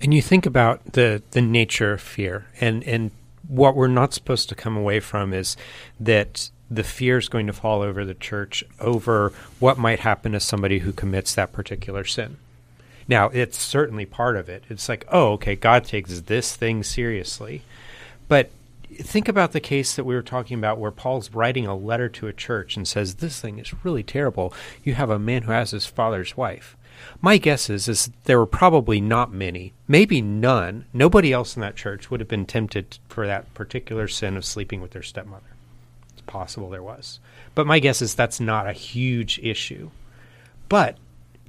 [0.00, 3.12] And you think about the the nature of fear and and
[3.46, 5.56] what we're not supposed to come away from is
[6.00, 10.40] that the fear is going to fall over the church over what might happen to
[10.40, 12.38] somebody who commits that particular sin
[13.08, 14.64] now, it's certainly part of it.
[14.68, 17.62] It's like, oh, okay, God takes this thing seriously.
[18.28, 18.50] But
[18.94, 22.26] think about the case that we were talking about where Paul's writing a letter to
[22.26, 24.52] a church and says, This thing is really terrible.
[24.82, 26.76] You have a man who has his father's wife.
[27.20, 30.86] My guess is, is there were probably not many, maybe none.
[30.92, 34.80] Nobody else in that church would have been tempted for that particular sin of sleeping
[34.80, 35.54] with their stepmother.
[36.12, 37.20] It's possible there was.
[37.54, 39.90] But my guess is that's not a huge issue.
[40.68, 40.96] But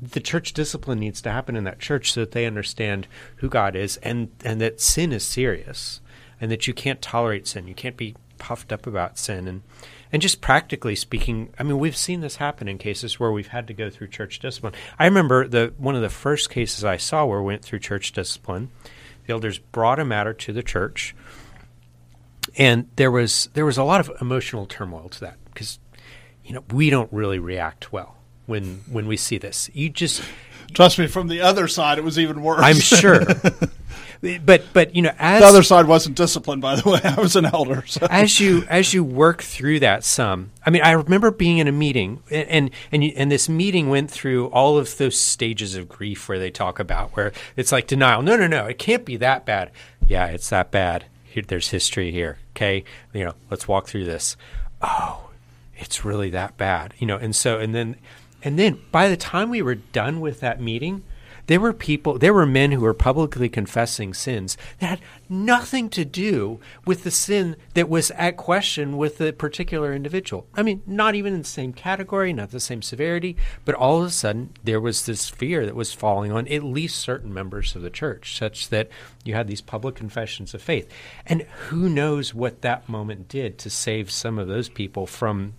[0.02, 3.08] the church discipline needs to happen in that church so that they understand
[3.38, 6.02] who God is and and that sin is serious
[6.40, 7.68] and that you can't tolerate sin.
[7.68, 9.62] You can't be puffed up about sin and
[10.12, 13.68] and just practically speaking, I mean, we've seen this happen in cases where we've had
[13.68, 14.74] to go through church discipline.
[14.98, 18.12] I remember the one of the first cases I saw where we went through church
[18.12, 18.70] discipline.
[19.26, 21.14] The elders brought a matter to the church,
[22.56, 25.80] and there was there was a lot of emotional turmoil to that because
[26.46, 28.17] you know we don't really react well
[28.48, 29.70] when when we see this.
[29.74, 30.24] You just
[30.74, 31.06] trust me.
[31.06, 32.60] From the other side, it was even worse.
[32.62, 33.24] I'm sure.
[34.44, 37.00] but but you know, as the other side wasn't disciplined, by the way.
[37.04, 37.84] I was an elder.
[37.86, 38.08] So.
[38.10, 41.72] as you as you work through that some i mean i remember being in a
[41.72, 45.88] meeting and and and, you, and this meeting went through all of those stages of
[45.88, 49.18] grief where they talk about where it's like denial no no no it can't be
[49.18, 49.72] that bad
[50.08, 52.84] yeah it's that bad here, there's history here okay
[53.14, 54.36] you know let's walk through this
[54.82, 55.30] oh
[55.76, 57.96] it's really that bad you know and so and then
[58.48, 61.04] and then by the time we were done with that meeting
[61.48, 66.06] there were people, there were men who were publicly confessing sins that had nothing to
[66.06, 70.46] do with the sin that was at question with the particular individual.
[70.56, 74.08] I mean, not even in the same category, not the same severity, but all of
[74.08, 77.82] a sudden there was this fear that was falling on at least certain members of
[77.82, 78.90] the church, such that
[79.24, 80.90] you had these public confessions of faith.
[81.26, 85.54] And who knows what that moment did to save some of those people from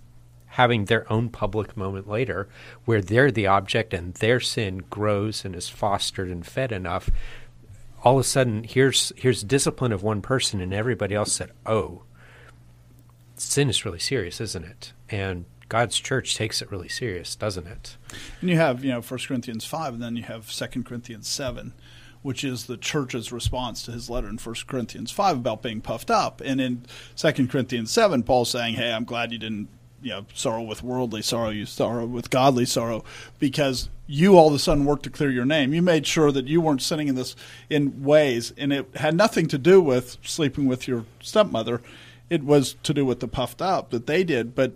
[0.49, 2.47] having their own public moment later
[2.85, 7.09] where they're the object and their sin grows and is fostered and fed enough
[8.03, 12.01] all of a sudden here's here's discipline of one person and everybody else said oh
[13.35, 17.95] sin is really serious isn't it and God's church takes it really serious, doesn't it?
[18.41, 21.73] And you have, you know, 1 Corinthians 5, and then you have 2 Corinthians 7,
[22.23, 26.09] which is the church's response to his letter in 1 Corinthians 5 about being puffed
[26.09, 26.41] up.
[26.41, 26.85] And in
[27.15, 29.69] 2 Corinthians 7, Paul's saying, hey, I'm glad you didn't
[30.01, 33.03] you know sorrow with worldly sorrow you sorrow with godly sorrow
[33.39, 35.71] because you all of a sudden worked to clear your name.
[35.71, 37.35] You made sure that you weren't sinning in this
[37.69, 41.81] in ways and it had nothing to do with sleeping with your stepmother.
[42.29, 44.73] It was to do with the puffed up that they did but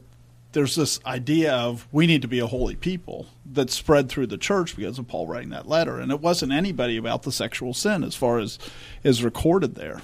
[0.52, 4.38] there's this idea of we need to be a holy people that spread through the
[4.38, 8.04] church because of Paul writing that letter and it wasn't anybody about the sexual sin
[8.04, 8.60] as far as
[9.04, 10.02] is recorded there.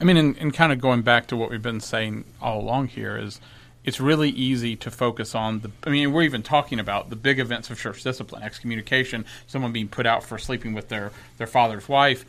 [0.00, 2.88] I mean, and, and kind of going back to what we've been saying all along
[2.88, 3.40] here is
[3.84, 5.70] it's really easy to focus on the.
[5.84, 9.88] I mean, we're even talking about the big events of church discipline, excommunication, someone being
[9.88, 12.24] put out for sleeping with their their father's wife.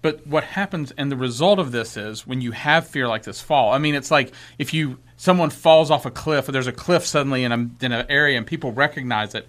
[0.00, 3.40] But what happens, and the result of this is when you have fear like this
[3.40, 3.72] fall.
[3.72, 7.04] I mean, it's like if you someone falls off a cliff, or there's a cliff
[7.04, 9.46] suddenly in, a, in an area, and people recognize it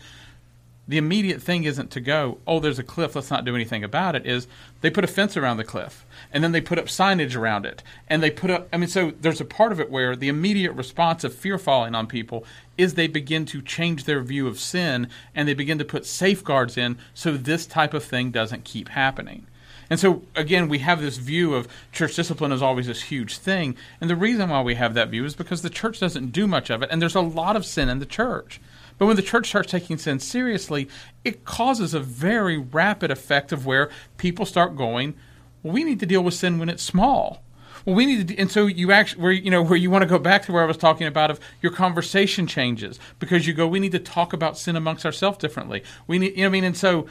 [0.90, 4.16] the immediate thing isn't to go, oh, there's a cliff, let's not do anything about
[4.16, 4.48] it, is
[4.82, 7.84] they put a fence around the cliff and then they put up signage around it.
[8.08, 10.74] And they put up, I mean, so there's a part of it where the immediate
[10.74, 12.46] response of fear falling on people
[12.78, 16.78] is they begin to change their view of sin and they begin to put safeguards
[16.78, 19.48] in so this type of thing doesn't keep happening.
[19.90, 23.76] And so, again, we have this view of church discipline as always this huge thing.
[24.00, 26.70] And the reason why we have that view is because the church doesn't do much
[26.70, 28.62] of it, and there's a lot of sin in the church.
[29.00, 30.90] But when the church starts taking sin seriously,
[31.24, 35.16] it causes a very rapid effect of where people start going,
[35.64, 37.44] well, we need to deal with sin when it's small.
[37.86, 40.10] Well, we need to, and so you actually, where you know, where you want to
[40.10, 43.68] go back to where I was talking about, of your conversation changes because you go,
[43.68, 45.84] we need to talk about sin amongst ourselves differently.
[46.08, 47.08] We need, you know, I mean, and so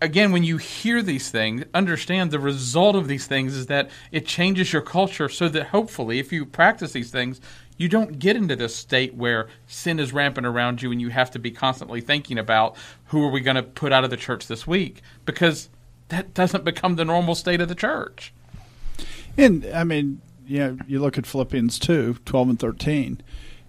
[0.00, 4.26] again, when you hear these things, understand the result of these things is that it
[4.26, 7.40] changes your culture so that hopefully, if you practice these things,
[7.76, 11.30] you don't get into this state where sin is rampant around you and you have
[11.30, 14.48] to be constantly thinking about who are we going to put out of the church
[14.48, 15.68] this week because
[16.08, 18.32] that doesn't become the normal state of the church.
[19.36, 23.20] And I mean, you know, you look at Philippians 2, 12 and 13.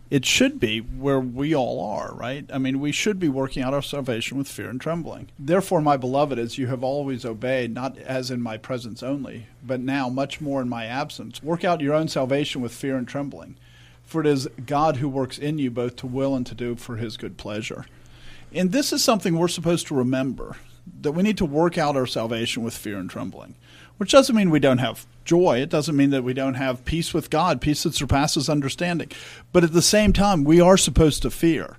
[0.09, 2.49] It should be where we all are, right?
[2.51, 5.29] I mean, we should be working out our salvation with fear and trembling.
[5.37, 9.79] Therefore, my beloved, as you have always obeyed, not as in my presence only, but
[9.81, 13.55] now much more in my absence, work out your own salvation with fear and trembling.
[14.03, 16.95] For it is God who works in you both to will and to do for
[16.95, 17.85] his good pleasure.
[18.51, 20.55] And this is something we're supposed to remember
[21.01, 23.55] that we need to work out our salvation with fear and trembling,
[23.97, 25.59] which doesn't mean we don't have joy.
[25.61, 29.11] It doesn't mean that we don't have peace with God, peace that surpasses understanding.
[29.51, 31.77] But at the same time, we are supposed to fear.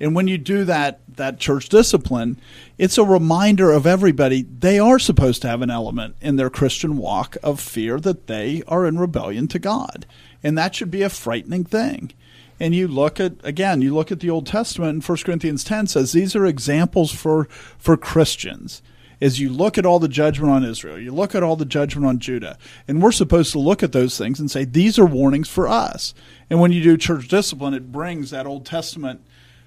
[0.00, 2.40] And when you do that that church discipline,
[2.78, 6.96] it's a reminder of everybody they are supposed to have an element in their Christian
[6.96, 10.06] walk of fear that they are in rebellion to God
[10.42, 12.12] and that should be a frightening thing.
[12.60, 15.88] And you look at again, you look at the Old Testament, and 1 Corinthians 10
[15.88, 17.44] says these are examples for
[17.78, 18.82] for Christians.
[19.20, 22.04] As you look at all the judgment on Israel, you look at all the judgment
[22.06, 25.48] on Judah, and we're supposed to look at those things and say these are warnings
[25.48, 26.12] for us.
[26.50, 29.20] And when you do church discipline, it brings that Old Testament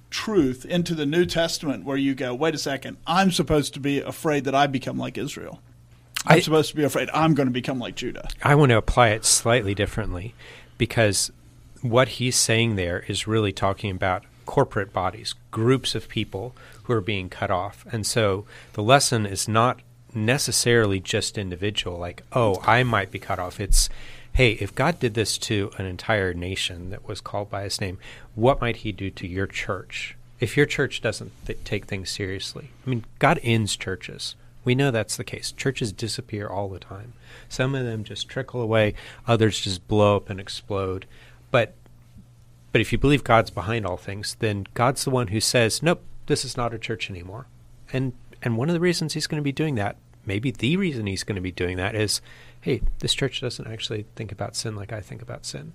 [0.10, 4.00] truth into the New Testament where you go, wait a second, I'm supposed to be
[4.00, 5.60] afraid that I become like Israel.
[6.26, 8.28] I'm I, supposed to be afraid I'm going to become like Judah.
[8.42, 10.34] I want to apply it slightly differently
[10.78, 11.32] because
[11.90, 17.02] what he's saying there is really talking about corporate bodies, groups of people who are
[17.02, 17.86] being cut off.
[17.92, 19.82] And so the lesson is not
[20.14, 23.60] necessarily just individual, like, oh, I might be cut off.
[23.60, 23.90] It's,
[24.34, 27.98] hey, if God did this to an entire nation that was called by his name,
[28.34, 30.16] what might he do to your church?
[30.40, 34.90] If your church doesn't th- take things seriously, I mean, God ends churches We know
[34.90, 35.52] that's the case.
[35.52, 37.14] Churches disappear all the time.
[37.48, 38.96] Some of them just trickle away,
[39.28, 41.06] others just blow up and explode.
[41.56, 41.74] But
[42.74, 46.04] but if you believe God's behind all things, then God's the one who says, "Nope,
[46.26, 47.48] this is not a church anymore."
[47.94, 49.96] And and one of the reasons he's going to be doing that,
[50.26, 52.20] maybe the reason he's going to be doing that is,
[52.60, 55.72] hey, this church doesn't actually think about sin like I think about sin.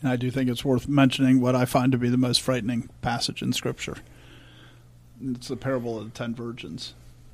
[0.00, 2.88] And I do think it's worth mentioning what I find to be the most frightening
[3.02, 3.98] passage in Scripture.
[5.22, 6.94] It's the parable of the ten virgins.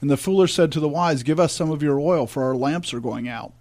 [0.00, 2.56] And the foolish said to the wise, Give us some of your oil, for our
[2.56, 3.52] lamps are going out.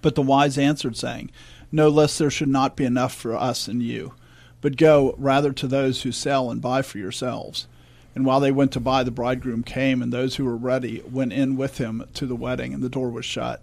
[0.00, 1.30] But the wise answered, saying,
[1.72, 4.14] No, lest there should not be enough for us and you.
[4.60, 7.66] But go rather to those who sell and buy for yourselves.
[8.14, 11.34] And while they went to buy, the bridegroom came, and those who were ready went
[11.34, 13.62] in with him to the wedding, and the door was shut.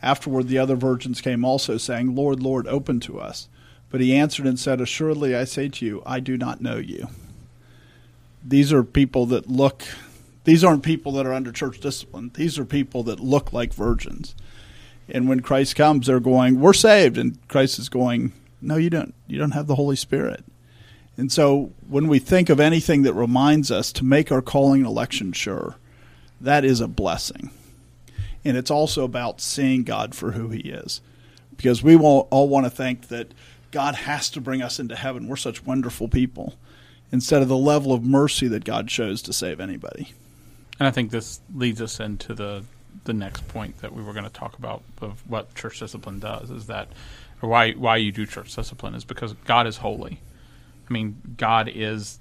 [0.00, 3.48] Afterward, the other virgins came also, saying, Lord, Lord, open to us.
[3.90, 7.08] But he answered and said, Assuredly I say to you, I do not know you.
[8.44, 9.82] These are people that look,
[10.48, 12.30] these aren't people that are under church discipline.
[12.32, 14.34] These are people that look like virgins.
[15.06, 17.18] And when Christ comes, they're going, We're saved.
[17.18, 18.32] And Christ is going,
[18.62, 19.12] No, you don't.
[19.26, 20.42] You don't have the Holy Spirit.
[21.18, 24.88] And so when we think of anything that reminds us to make our calling and
[24.88, 25.76] election sure,
[26.40, 27.50] that is a blessing.
[28.42, 31.02] And it's also about seeing God for who he is.
[31.58, 33.34] Because we all, all want to think that
[33.70, 35.28] God has to bring us into heaven.
[35.28, 36.54] We're such wonderful people
[37.12, 40.14] instead of the level of mercy that God shows to save anybody.
[40.78, 42.64] And I think this leads us into the
[43.04, 46.50] the next point that we were going to talk about of what church discipline does
[46.50, 46.88] is that
[47.40, 50.20] or why why you do church discipline is because God is holy.
[50.88, 52.18] I mean, God is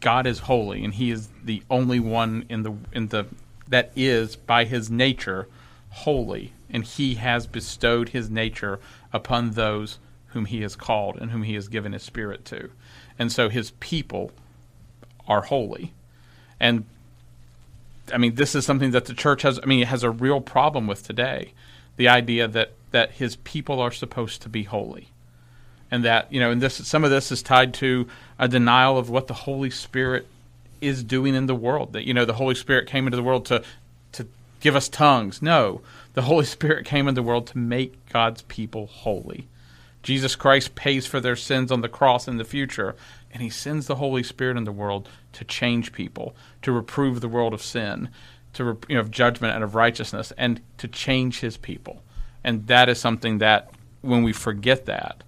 [0.00, 3.26] God is holy and he is the only one in the in the
[3.68, 5.48] that is by his nature
[5.90, 8.78] holy and he has bestowed his nature
[9.12, 9.98] upon those
[10.28, 12.70] whom he has called and whom he has given his spirit to.
[13.18, 14.32] And so his people
[15.26, 15.94] are holy.
[16.60, 16.84] And
[18.12, 20.40] I mean, this is something that the church has, I mean, it has a real
[20.40, 21.52] problem with today.
[21.96, 25.08] The idea that, that his people are supposed to be holy.
[25.90, 28.06] And that, you know, and this, some of this is tied to
[28.38, 30.26] a denial of what the Holy Spirit
[30.80, 31.92] is doing in the world.
[31.92, 33.62] That, you know, the Holy Spirit came into the world to,
[34.12, 34.26] to
[34.60, 35.40] give us tongues.
[35.42, 35.80] No,
[36.14, 39.48] the Holy Spirit came into the world to make God's people holy.
[40.02, 42.94] Jesus Christ pays for their sins on the cross in the future,
[43.32, 47.28] and he sends the Holy Spirit in the world to change people, to reprove the
[47.28, 48.08] world of sin,
[48.54, 52.02] to you know, of judgment and of righteousness, and to change his people.
[52.42, 53.70] And that is something that
[54.00, 55.22] when we forget that,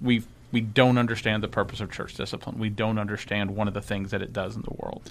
[0.00, 2.58] we we don't understand the purpose of church discipline.
[2.58, 5.10] We don't understand one of the things that it does in the world.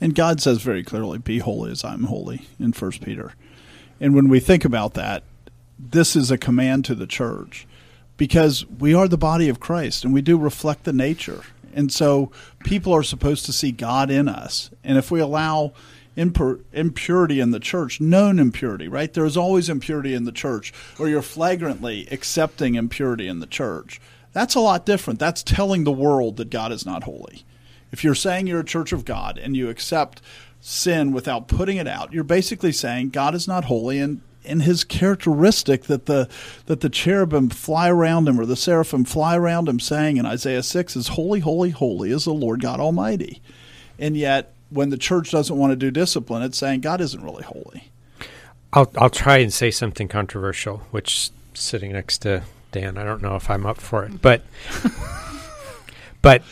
[0.00, 3.34] And God says very clearly, "Be holy as I'm holy" in First Peter.
[4.00, 5.22] And when we think about that,
[5.78, 7.66] this is a command to the church
[8.16, 11.42] because we are the body of Christ and we do reflect the nature.
[11.74, 12.30] And so
[12.64, 14.70] people are supposed to see God in us.
[14.82, 15.72] And if we allow
[16.16, 19.12] impur- impurity in the church, known impurity, right?
[19.12, 24.00] There is always impurity in the church, or you're flagrantly accepting impurity in the church.
[24.32, 25.18] That's a lot different.
[25.18, 27.44] That's telling the world that God is not holy.
[27.92, 30.22] If you're saying you're a church of God and you accept
[30.60, 34.20] sin without putting it out, you're basically saying God is not holy and
[34.50, 36.28] in his characteristic that the
[36.66, 40.62] that the cherubim fly around him or the seraphim fly around him saying in Isaiah
[40.62, 43.40] 6 is holy holy holy is the Lord God almighty.
[43.98, 47.44] And yet when the church doesn't want to do discipline it's saying God isn't really
[47.44, 47.90] holy.
[48.72, 52.42] I'll I'll try and say something controversial which sitting next to
[52.72, 54.42] Dan I don't know if I'm up for it but
[56.22, 56.42] but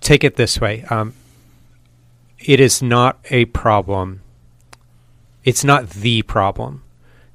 [0.00, 1.14] take it this way um,
[2.38, 4.22] it is not a problem
[5.48, 6.82] it's not the problem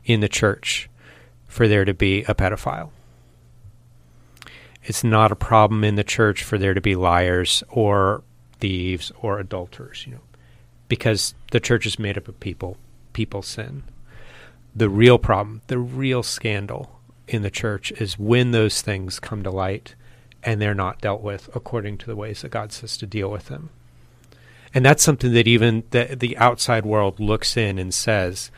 [0.06, 0.88] in the church
[1.48, 2.92] for there to be a pedophile.
[4.84, 8.22] It's not a problem in the church for there to be liars or
[8.60, 10.22] thieves or adulterers, you know,
[10.88, 12.78] because the church is made up of people.
[13.14, 13.82] People sin.
[14.76, 19.50] The real problem, the real scandal in the church is when those things come to
[19.50, 19.96] light
[20.44, 23.48] and they're not dealt with according to the ways that God says to deal with
[23.48, 23.72] them
[24.74, 28.52] and that's something that even the the outside world looks in and says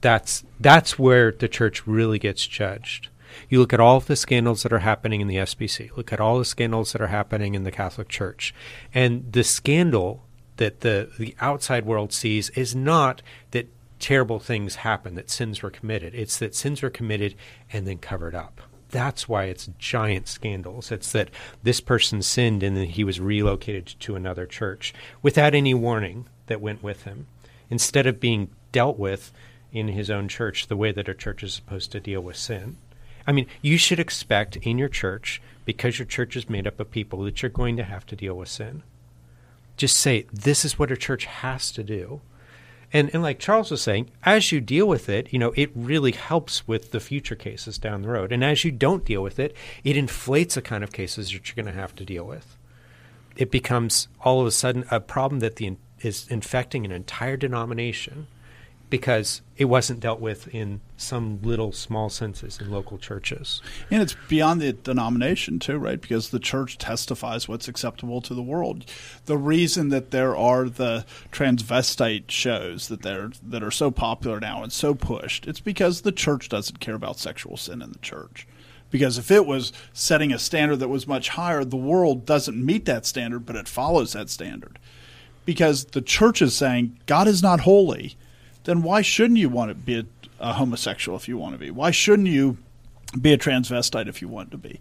[0.00, 3.08] that's that's where the church really gets judged
[3.48, 6.20] You look at all of the scandals that are happening in the SBC, look at
[6.20, 8.54] all the scandals that are happening in the Catholic Church.
[8.94, 10.24] And the scandal
[10.56, 13.68] that the, the outside world sees is not that
[13.98, 16.14] terrible things happen, that sins were committed.
[16.14, 17.34] It's that sins were committed
[17.72, 18.60] and then covered up.
[18.90, 20.90] That's why it's giant scandals.
[20.90, 21.30] It's that
[21.62, 26.60] this person sinned and then he was relocated to another church without any warning that
[26.60, 27.26] went with him.
[27.68, 29.32] Instead of being dealt with
[29.72, 32.76] in his own church the way that a church is supposed to deal with sin.
[33.26, 36.90] I mean, you should expect in your church, because your church is made up of
[36.90, 38.82] people, that you're going to have to deal with sin.
[39.76, 42.20] Just say, this is what a church has to do.
[42.92, 46.12] And, and like Charles was saying, as you deal with it, you know, it really
[46.12, 48.32] helps with the future cases down the road.
[48.32, 51.62] And as you don't deal with it, it inflates the kind of cases that you're
[51.62, 52.56] going to have to deal with.
[53.36, 58.26] It becomes all of a sudden a problem that the, is infecting an entire denomination
[58.90, 63.62] because it wasn't dealt with in some little small senses in local churches.
[63.90, 66.00] And it's beyond the denomination too, right?
[66.00, 68.84] Because the church testifies what's acceptable to the world.
[69.26, 74.62] The reason that there are the transvestite shows that they're that are so popular now
[74.64, 78.46] and so pushed, it's because the church doesn't care about sexual sin in the church.
[78.90, 82.86] Because if it was setting a standard that was much higher, the world doesn't meet
[82.86, 84.80] that standard, but it follows that standard.
[85.44, 88.16] Because the church is saying God is not holy
[88.64, 90.04] then why shouldn't you want to be a,
[90.38, 91.70] a homosexual if you want to be?
[91.70, 92.58] Why shouldn't you
[93.20, 94.80] be a transvestite if you want to be?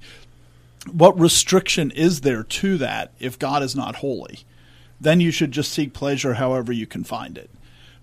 [0.92, 4.40] What restriction is there to that if God is not holy?
[5.02, 7.50] Then you should just seek pleasure however you can find it.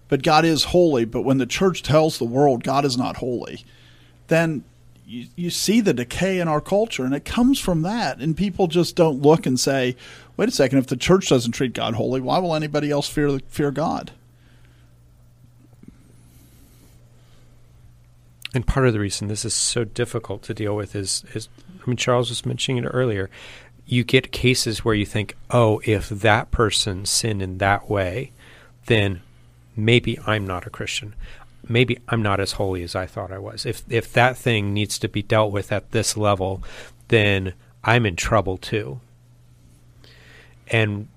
[0.09, 3.65] But God is holy, but when the church tells the world God is not holy,
[4.29, 4.65] then
[5.07, 8.19] you, you see the decay in our culture, and it comes from that.
[8.19, 9.97] And people just don't look and say,
[10.37, 13.39] wait a second, if the church doesn't treat God holy, why will anybody else fear,
[13.49, 14.13] fear God?
[18.55, 21.49] And part of the reason this is so difficult to deal with is, is
[21.83, 23.29] I mean, Charles was mentioning it earlier.
[23.85, 28.33] You get cases where you think, oh, if that person sinned in that way,
[28.87, 29.21] then
[29.77, 31.15] maybe I'm not a Christian.
[31.69, 33.67] Maybe I'm not as holy as I thought I was.
[33.67, 36.63] If if that thing needs to be dealt with at this level,
[37.09, 39.01] then I'm in trouble too.
[40.69, 41.09] And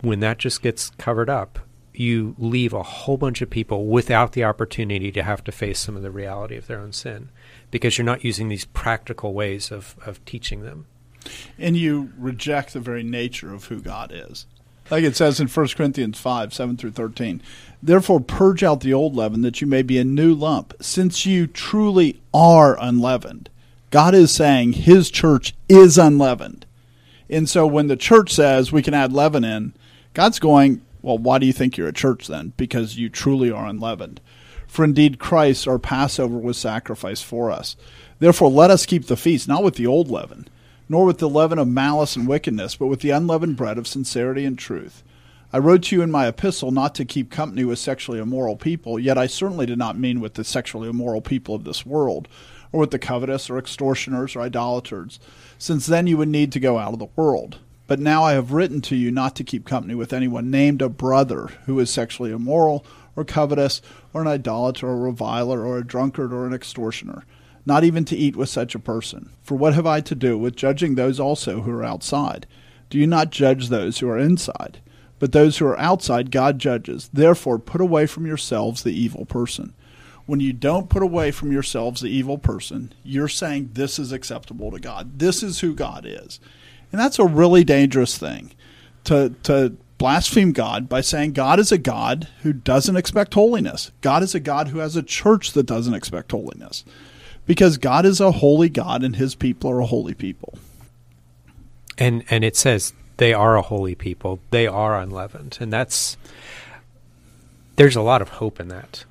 [0.00, 1.58] when that just gets covered up,
[1.92, 5.96] you leave a whole bunch of people without the opportunity to have to face some
[5.96, 7.28] of the reality of their own sin
[7.70, 10.86] because you're not using these practical ways of, of teaching them.
[11.58, 14.46] And you reject the very nature of who God is.
[14.90, 17.42] Like it says in 1 Corinthians 5 7 through 13.
[17.82, 21.46] Therefore, purge out the old leaven that you may be a new lump, since you
[21.46, 23.48] truly are unleavened.
[23.90, 26.66] God is saying his church is unleavened.
[27.28, 29.72] And so when the church says we can add leaven in,
[30.14, 32.52] God's going, well, why do you think you're a church then?
[32.56, 34.20] Because you truly are unleavened.
[34.66, 37.76] For indeed Christ, our Passover, was sacrificed for us.
[38.18, 40.46] Therefore, let us keep the feast, not with the old leaven,
[40.88, 44.44] nor with the leaven of malice and wickedness, but with the unleavened bread of sincerity
[44.44, 45.02] and truth.
[45.52, 49.00] I wrote to you in my epistle not to keep company with sexually immoral people,
[49.00, 52.28] yet I certainly did not mean with the sexually immoral people of this world,
[52.70, 55.18] or with the covetous, or extortioners, or idolaters,
[55.58, 57.58] since then you would need to go out of the world.
[57.90, 60.88] But now I have written to you not to keep company with anyone named a
[60.88, 62.86] brother who is sexually immoral,
[63.16, 63.82] or covetous,
[64.14, 67.24] or an idolater, or a reviler, or a drunkard, or an extortioner,
[67.66, 69.30] not even to eat with such a person.
[69.42, 72.46] For what have I to do with judging those also who are outside?
[72.90, 74.78] Do you not judge those who are inside?
[75.18, 77.10] But those who are outside God judges.
[77.12, 79.74] Therefore, put away from yourselves the evil person.
[80.26, 84.70] When you don't put away from yourselves the evil person, you're saying this is acceptable
[84.70, 85.18] to God.
[85.18, 86.38] This is who God is.
[86.92, 88.52] And that's a really dangerous thing
[89.04, 93.92] to, to blaspheme God by saying God is a God who doesn't expect holiness.
[94.00, 96.84] God is a God who has a church that doesn't expect holiness.
[97.46, 100.58] Because God is a holy God and his people are a holy people.
[101.98, 104.40] And and it says they are a holy people.
[104.50, 105.58] They are unleavened.
[105.60, 106.16] And that's
[107.76, 109.04] there's a lot of hope in that.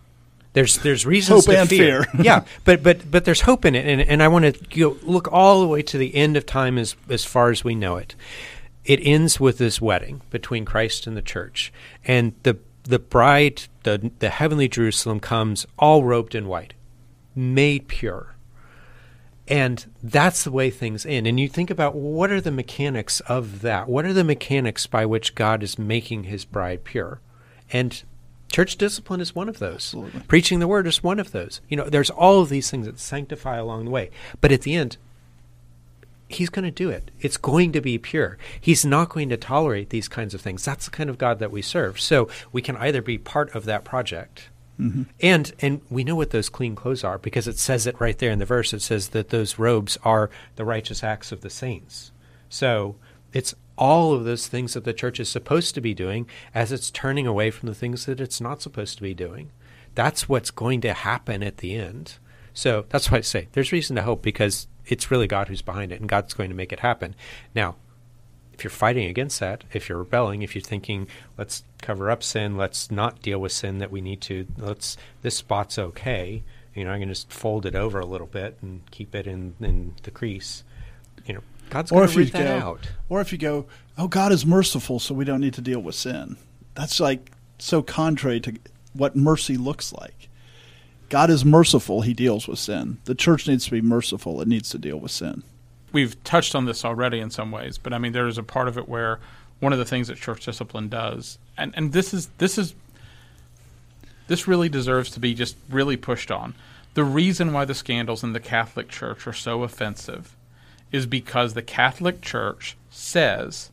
[0.53, 2.03] There's there's reasons hope to and fear.
[2.03, 2.21] fear.
[2.23, 5.61] yeah, but but but there's hope in it, and and I want to look all
[5.61, 8.15] the way to the end of time as as far as we know it.
[8.83, 11.71] It ends with this wedding between Christ and the church,
[12.03, 16.73] and the the bride, the the heavenly Jerusalem, comes all robed in white,
[17.35, 18.35] made pure.
[19.47, 21.25] And that's the way things end.
[21.25, 23.89] And you think about what are the mechanics of that?
[23.89, 27.19] What are the mechanics by which God is making his bride pure?
[27.71, 28.03] And
[28.51, 29.75] Church discipline is one of those.
[29.75, 30.21] Absolutely.
[30.27, 31.61] Preaching the word is one of those.
[31.69, 34.09] You know, there's all of these things that sanctify along the way.
[34.41, 34.97] But at the end,
[36.29, 37.11] he's going to do it.
[37.19, 38.37] It's going to be pure.
[38.59, 40.65] He's not going to tolerate these kinds of things.
[40.65, 41.99] That's the kind of God that we serve.
[41.99, 45.03] So we can either be part of that project mm-hmm.
[45.19, 48.31] And and we know what those clean clothes are because it says it right there
[48.31, 48.73] in the verse.
[48.73, 52.11] It says that those robes are the righteous acts of the saints.
[52.49, 52.95] So
[53.33, 56.91] it's all of those things that the church is supposed to be doing as it's
[56.91, 59.49] turning away from the things that it's not supposed to be doing.
[59.95, 62.15] That's what's going to happen at the end.
[62.53, 65.93] So that's why I say there's reason to hope because it's really God who's behind
[65.93, 67.15] it and God's going to make it happen.
[67.55, 67.75] Now,
[68.53, 71.07] if you're fighting against that, if you're rebelling, if you're thinking,
[71.37, 75.37] let's cover up sin, let's not deal with sin that we need to, let's this
[75.37, 76.43] spot's okay.
[76.75, 79.25] You know, I'm going to just fold it over a little bit and keep it
[79.25, 80.65] in, in the crease.
[81.69, 82.89] You know, God's Or going if to you root that go, out.
[83.09, 83.65] or if you go,
[83.97, 86.37] oh, God is merciful, so we don't need to deal with sin.
[86.75, 88.53] That's like so contrary to
[88.93, 90.29] what mercy looks like.
[91.09, 92.99] God is merciful; He deals with sin.
[93.05, 95.43] The church needs to be merciful; it needs to deal with sin.
[95.91, 98.67] we've touched on this already in some ways, but I mean, there is a part
[98.67, 99.19] of it where
[99.59, 102.75] one of the things that church discipline does, and, and this is this is
[104.27, 106.53] this really deserves to be just really pushed on.
[106.93, 110.35] The reason why the scandals in the Catholic Church are so offensive
[110.91, 113.71] is because the Catholic Church says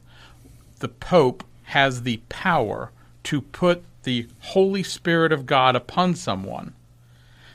[0.81, 2.91] the Pope has the power
[3.25, 6.75] to put the Holy Spirit of God upon someone.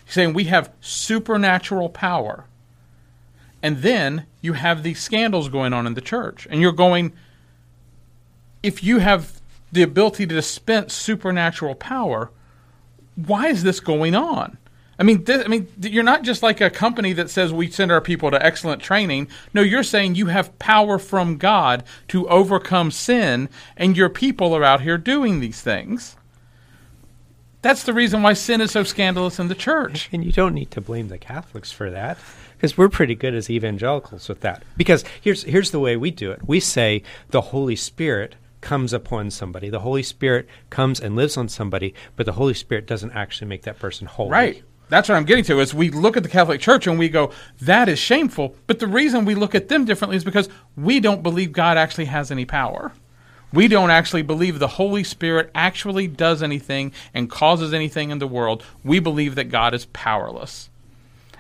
[0.05, 2.45] He's saying we have supernatural power.
[3.63, 6.47] And then you have these scandals going on in the church.
[6.49, 7.13] And you're going,
[8.63, 9.39] if you have
[9.71, 12.31] the ability to dispense supernatural power,
[13.15, 14.57] why is this going on?
[15.01, 17.71] I mean, th- I mean, th- you're not just like a company that says we
[17.71, 19.29] send our people to excellent training.
[19.51, 24.63] No, you're saying you have power from God to overcome sin, and your people are
[24.63, 26.17] out here doing these things.
[27.63, 30.07] That's the reason why sin is so scandalous in the church.
[30.11, 32.19] And you don't need to blame the Catholics for that
[32.53, 34.61] because we're pretty good as evangelicals with that.
[34.77, 36.47] Because here's here's the way we do it.
[36.47, 39.71] We say the Holy Spirit comes upon somebody.
[39.71, 43.63] The Holy Spirit comes and lives on somebody, but the Holy Spirit doesn't actually make
[43.63, 44.29] that person holy.
[44.29, 44.63] Right.
[44.91, 45.61] That's what I'm getting to.
[45.61, 47.31] Is we look at the Catholic Church and we go,
[47.61, 48.57] that is shameful.
[48.67, 52.05] But the reason we look at them differently is because we don't believe God actually
[52.05, 52.91] has any power.
[53.53, 58.27] We don't actually believe the Holy Spirit actually does anything and causes anything in the
[58.27, 58.65] world.
[58.83, 60.69] We believe that God is powerless.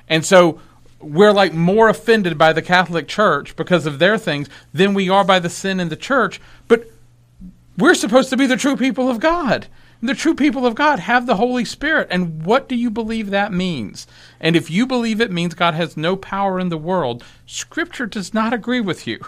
[0.07, 0.61] And so
[1.01, 5.25] we're like more offended by the Catholic Church because of their things than we are
[5.25, 6.39] by the sin in the church.
[6.69, 6.89] But
[7.77, 9.67] we're supposed to be the true people of God.
[10.03, 12.07] The true people of God have the Holy Spirit.
[12.09, 14.07] And what do you believe that means?
[14.39, 18.33] And if you believe it means God has no power in the world, Scripture does
[18.33, 19.19] not agree with you.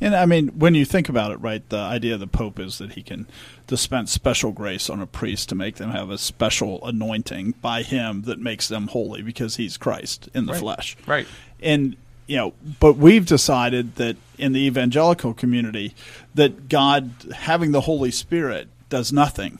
[0.00, 2.78] And I mean, when you think about it, right, the idea of the Pope is
[2.78, 3.26] that he can
[3.66, 8.22] dispense special grace on a priest to make them have a special anointing by him
[8.22, 10.60] that makes them holy because he's Christ in the Right.
[10.60, 10.96] flesh.
[11.06, 11.26] Right.
[11.62, 11.96] And
[12.26, 15.94] you know, but we've decided that in the evangelical community
[16.34, 19.58] that God having the Holy Spirit does nothing.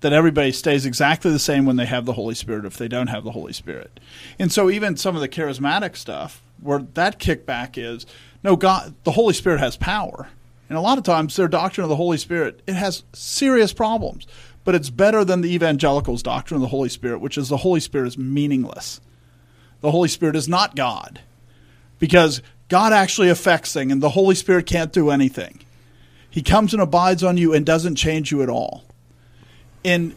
[0.00, 3.08] That everybody stays exactly the same when they have the Holy Spirit if they don't
[3.08, 4.00] have the Holy Spirit.
[4.38, 8.06] And so even some of the charismatic stuff where that kickback is
[8.42, 10.28] no God the Holy Spirit has power.
[10.68, 14.26] And a lot of times their doctrine of the Holy Spirit it has serious problems.
[14.64, 17.80] But it's better than the evangelicals' doctrine of the Holy Spirit, which is the Holy
[17.80, 19.00] Spirit is meaningless
[19.80, 21.20] the Holy Spirit is not God
[21.98, 25.60] because God actually affects things and the Holy Spirit can't do anything.
[26.30, 28.84] He comes and abides on you and doesn't change you at all.
[29.84, 30.14] And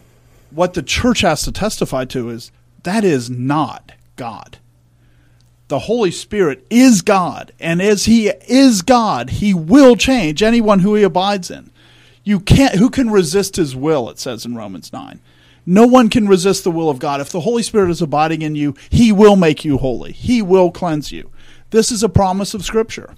[0.52, 2.52] what the church has to testify to is
[2.84, 4.60] that is not God.
[5.70, 10.94] The Holy Spirit is God, and as He is God, He will change anyone who
[10.94, 11.72] He abides in.
[12.24, 12.76] You can't.
[12.76, 14.10] Who can resist His will?
[14.10, 15.20] It says in Romans nine.
[15.66, 17.22] No one can resist the will of God.
[17.22, 20.12] If the Holy Spirit is abiding in you, He will make you holy.
[20.12, 21.32] He will cleanse you.
[21.72, 23.16] This is a promise of Scripture.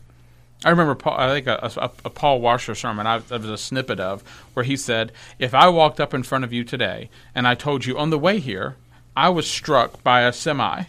[0.63, 3.05] I remember, Paul, I think a, a, a Paul Washer sermon.
[3.05, 6.43] I, there was a snippet of where he said, "If I walked up in front
[6.43, 8.77] of you today and I told you on the way here
[9.15, 10.85] I was struck by a semi,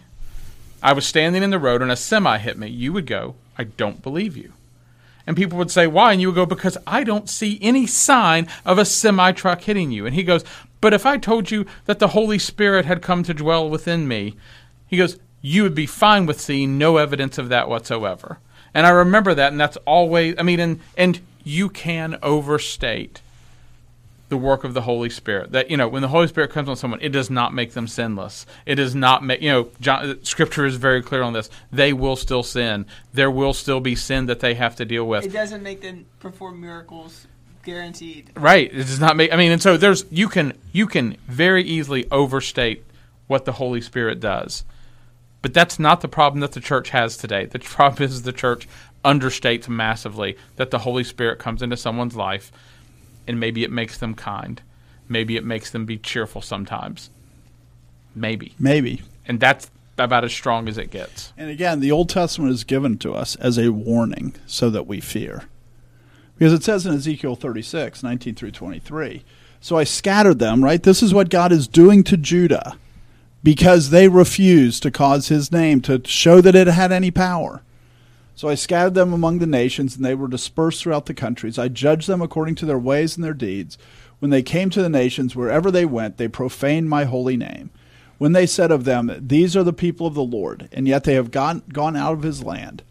[0.81, 3.65] I was standing in the road and a semi hit me, you would go, I
[3.65, 4.53] don't believe you."
[5.27, 6.13] And people would say, Why?
[6.13, 9.91] And you would go, Because I don't see any sign of a semi truck hitting
[9.91, 10.05] you.
[10.05, 10.45] And he goes,
[10.79, 14.37] But if I told you that the Holy Spirit had come to dwell within me,
[14.87, 18.39] he goes, You would be fine with seeing no evidence of that whatsoever.
[18.77, 23.21] And I remember that, and that's always, I mean, and, and you can overstate
[24.29, 25.53] the work of the Holy Spirit.
[25.53, 27.87] That you know, when the Holy Spirit comes on someone, it does not make them
[27.87, 28.45] sinless.
[28.67, 29.69] It does not make you know.
[29.81, 31.49] John, uh, Scripture is very clear on this.
[31.71, 32.85] They will still sin.
[33.13, 35.25] There will still be sin that they have to deal with.
[35.25, 37.25] It doesn't make them perform miracles,
[37.63, 38.29] guaranteed.
[38.35, 38.71] Right.
[38.71, 39.33] It does not make.
[39.33, 42.83] I mean, and so there's you can you can very easily overstate
[43.25, 44.65] what the Holy Spirit does,
[45.41, 47.45] but that's not the problem that the church has today.
[47.45, 48.67] The problem is the church
[49.05, 52.51] understates massively that the Holy Spirit comes into someone's life,
[53.27, 54.61] and maybe it makes them kind.
[55.07, 57.09] Maybe it makes them be cheerful sometimes.
[58.13, 58.55] Maybe.
[58.59, 59.03] Maybe.
[59.25, 61.33] And that's about as strong as it gets.
[61.37, 64.99] And again, the Old Testament is given to us as a warning so that we
[64.99, 65.43] fear.
[66.37, 69.23] Because it says in Ezekiel 36, 19 through 23,
[69.59, 70.83] So I scattered them, right?
[70.83, 72.77] This is what God is doing to Judah
[73.43, 77.63] because they refused to cause his name to show that it had any power.
[78.35, 81.57] So I scattered them among the nations, and they were dispersed throughout the countries.
[81.57, 83.77] I judged them according to their ways and their deeds.
[84.19, 87.71] When they came to the nations, wherever they went, they profaned my holy name.
[88.17, 91.13] When they said of them, These are the people of the Lord, and yet they
[91.13, 92.83] have gone, gone out of his land.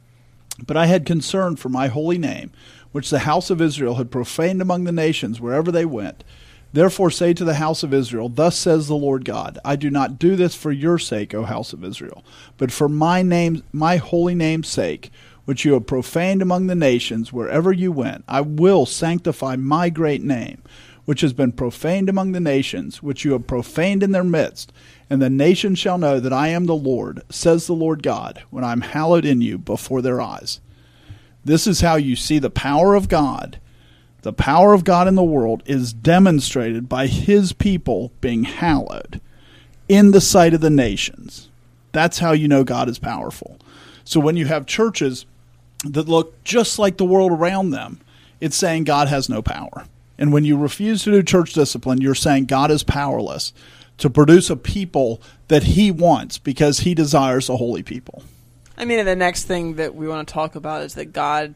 [0.65, 2.51] But I had concern for my holy name,
[2.93, 6.25] which the house of Israel had profaned among the nations wherever they went.
[6.77, 10.19] Therefore say to the house of Israel, Thus says the Lord God, I do not
[10.19, 12.23] do this for your sake, O house of Israel,
[12.59, 15.11] but for my name, my holy name's sake,
[15.47, 18.25] which you have profaned among the nations wherever you went.
[18.29, 20.61] I will sanctify my great name,
[21.07, 24.71] which has been profaned among the nations, which you have profaned in their midst.
[25.09, 28.65] And the nations shall know that I am the Lord, says the Lord God, when
[28.65, 30.61] I am hallowed in you before their eyes.
[31.43, 33.61] This is how you see the power of God.
[34.27, 39.21] The power of God in the world is demonstrated by his people being hallowed
[39.89, 41.49] in the sight of the nations.
[41.93, 43.57] That's how you know God is powerful.
[44.03, 45.27] So when you have churches
[45.85, 48.01] that look just like the world around them,
[48.41, 49.87] it's saying God has no power.
[50.19, 53.53] And when you refuse to do church discipline, you're saying God is powerless
[53.99, 58.25] to produce a people that he wants because he desires a holy people.
[58.77, 61.55] I mean, the next thing that we want to talk about is that God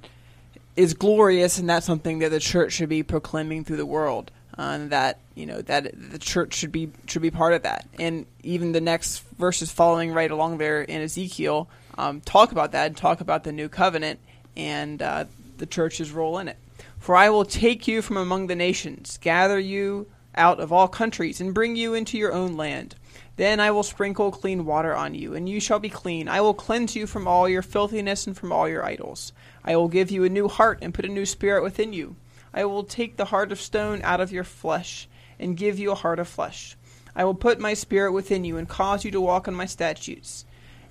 [0.76, 4.30] is glorious, and that's something that the church should be proclaiming through the world.
[4.58, 7.86] Uh, that you know that the church should be should be part of that.
[7.98, 12.96] And even the next verses following right along there in Ezekiel um, talk about that
[12.96, 14.20] talk about the new covenant
[14.56, 15.24] and uh,
[15.58, 16.56] the church's role in it.
[16.98, 21.40] For I will take you from among the nations, gather you out of all countries,
[21.40, 22.94] and bring you into your own land.
[23.36, 26.28] Then I will sprinkle clean water on you, and you shall be clean.
[26.28, 29.32] I will cleanse you from all your filthiness and from all your idols.
[29.64, 32.16] I will give you a new heart and put a new spirit within you.
[32.52, 35.08] I will take the heart of stone out of your flesh
[35.38, 36.76] and give you a heart of flesh.
[37.14, 40.44] I will put my spirit within you and cause you to walk in my statutes,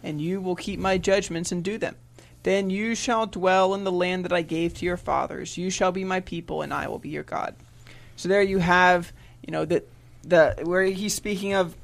[0.03, 1.95] and you will keep my judgments and do them.
[2.43, 5.57] Then you shall dwell in the land that I gave to your fathers.
[5.57, 7.55] You shall be my people, and I will be your God.
[8.15, 9.11] So there you have,
[9.45, 9.87] you know, that
[10.23, 11.75] the where he's speaking of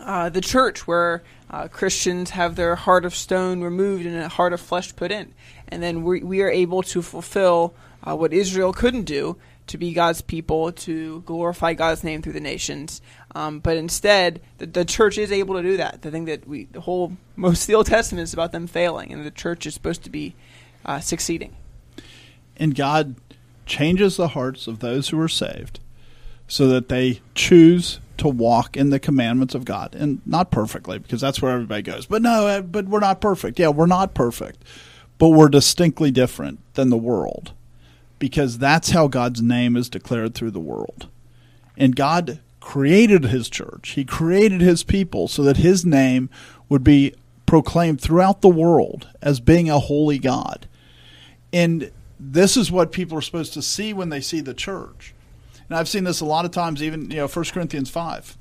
[0.00, 4.52] uh, the church, where uh, Christians have their heart of stone removed and a heart
[4.52, 5.34] of flesh put in,
[5.70, 9.36] and then we we are able to fulfill uh, what Israel couldn't do
[9.70, 13.00] to be God's people, to glorify God's name through the nations.
[13.36, 16.02] Um, but instead, the, the, church is able to do that.
[16.02, 19.12] The thing that we, the whole, most of the Old Testament is about them failing,
[19.12, 20.34] and the church is supposed to be
[20.84, 21.56] uh, succeeding.
[22.56, 23.14] And God
[23.64, 25.78] changes the hearts of those who are saved
[26.48, 29.94] so that they choose to walk in the commandments of God.
[29.94, 32.06] And not perfectly, because that's where everybody goes.
[32.06, 33.58] But no, uh, but we're not perfect.
[33.58, 34.64] Yeah, we're not perfect.
[35.20, 37.52] But we're distinctly different than the world
[38.18, 41.08] because that's how God's name is declared through the world.
[41.76, 46.30] And God created his church, he created his people so that his name
[46.70, 47.14] would be
[47.44, 50.66] proclaimed throughout the world as being a holy God.
[51.52, 55.12] And this is what people are supposed to see when they see the church.
[55.68, 58.38] And I've seen this a lot of times, even, you know, 1 Corinthians 5.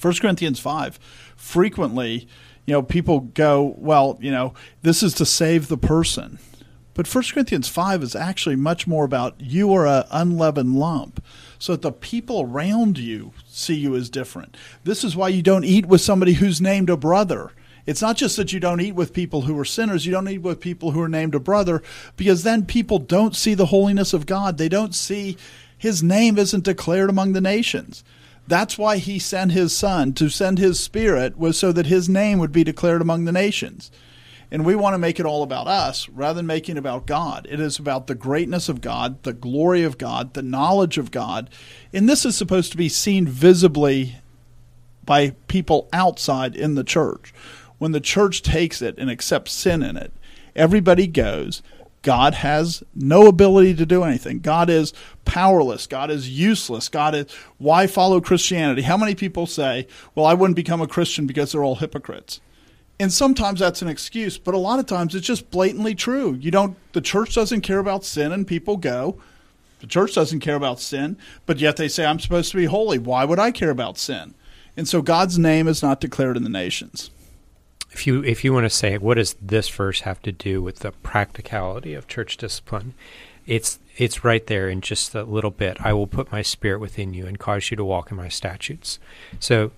[0.00, 0.98] 1 Corinthians 5,
[1.34, 2.28] frequently,
[2.66, 6.38] you know, people go, well, you know, this is to save the person.
[6.94, 11.24] But 1 Corinthians 5 is actually much more about you are an unleavened lump,
[11.58, 14.56] so that the people around you see you as different.
[14.84, 17.52] This is why you don't eat with somebody who's named a brother.
[17.86, 20.38] It's not just that you don't eat with people who are sinners, you don't eat
[20.38, 21.82] with people who are named a brother,
[22.16, 24.58] because then people don't see the holiness of God.
[24.58, 25.36] They don't see
[25.78, 28.04] his name isn't declared among the nations.
[28.46, 32.38] That's why he sent his son to send his spirit was so that his name
[32.38, 33.90] would be declared among the nations.
[34.50, 37.46] And we want to make it all about us rather than making it about God.
[37.48, 41.48] It is about the greatness of God, the glory of God, the knowledge of God.
[41.94, 44.16] And this is supposed to be seen visibly
[45.04, 47.32] by people outside in the church.
[47.78, 50.12] When the church takes it and accepts sin in it,
[50.54, 51.62] everybody goes.
[52.02, 54.40] God has no ability to do anything.
[54.40, 54.92] God is
[55.24, 55.86] powerless.
[55.86, 56.88] God is useless.
[56.88, 57.26] God is
[57.58, 58.82] why follow Christianity?
[58.82, 62.40] How many people say, "Well, I wouldn't become a Christian because they're all hypocrites."
[62.98, 66.36] And sometimes that's an excuse, but a lot of times it's just blatantly true.
[66.40, 69.16] You don't the church doesn't care about sin and people go.
[69.80, 72.98] The church doesn't care about sin, but yet they say I'm supposed to be holy.
[72.98, 74.34] Why would I care about sin?
[74.76, 77.10] And so God's name is not declared in the nations.
[77.92, 80.80] If you if you want to say what does this verse have to do with
[80.80, 82.94] the practicality of church discipline,
[83.46, 85.76] It's it's right there in just a little bit.
[85.80, 88.98] I will put my spirit within you and cause you to walk in my statutes.
[89.38, 89.72] So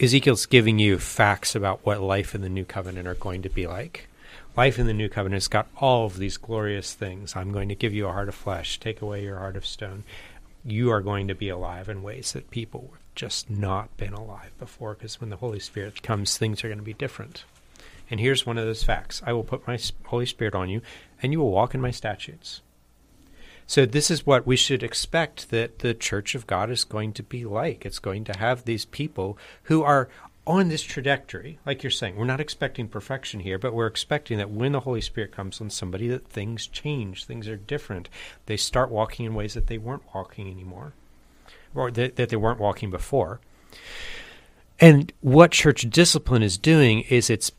[0.00, 3.66] Ezekiel's giving you facts about what life in the new covenant are going to be
[3.66, 4.08] like.
[4.56, 7.36] Life in the new covenant has got all of these glorious things.
[7.36, 10.04] I'm going to give you a heart of flesh, take away your heart of stone.
[10.64, 14.52] You are going to be alive in ways that people have just not been alive
[14.58, 17.44] before because when the Holy Spirit comes, things are going to be different.
[18.10, 20.80] And here's one of those facts I will put my Holy Spirit on you,
[21.22, 22.62] and you will walk in my statutes.
[23.66, 27.22] So this is what we should expect that the church of God is going to
[27.22, 27.86] be like.
[27.86, 30.08] It's going to have these people who are
[30.46, 32.16] on this trajectory, like you're saying.
[32.16, 35.70] We're not expecting perfection here, but we're expecting that when the Holy Spirit comes on
[35.70, 38.08] somebody that things change, things are different.
[38.46, 40.92] They start walking in ways that they weren't walking anymore
[41.74, 43.40] or that, that they weren't walking before.
[44.78, 47.52] And what church discipline is doing is it's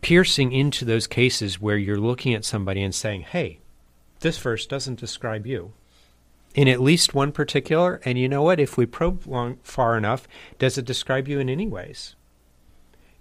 [0.00, 3.58] piercing into those cases where you're looking at somebody and saying, "Hey,
[4.20, 5.72] this verse doesn't describe you
[6.54, 8.00] in at least one particular.
[8.04, 8.60] And you know what?
[8.60, 10.28] If we probe long, far enough,
[10.58, 12.14] does it describe you in any ways?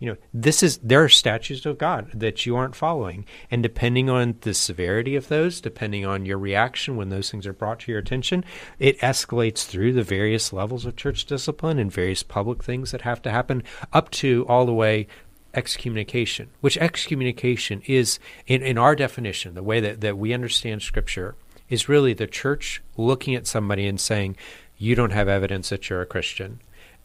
[0.01, 4.09] You know, this is there are statutes of God that you aren't following, and depending
[4.09, 7.91] on the severity of those, depending on your reaction when those things are brought to
[7.91, 8.43] your attention,
[8.79, 13.21] it escalates through the various levels of church discipline and various public things that have
[13.21, 13.61] to happen,
[13.93, 15.05] up to all the way
[15.53, 21.35] excommunication, which excommunication is, in, in our definition, the way that, that we understand Scripture,
[21.69, 24.35] is really the church looking at somebody and saying,
[24.79, 26.59] You don't have evidence that you're a Christian,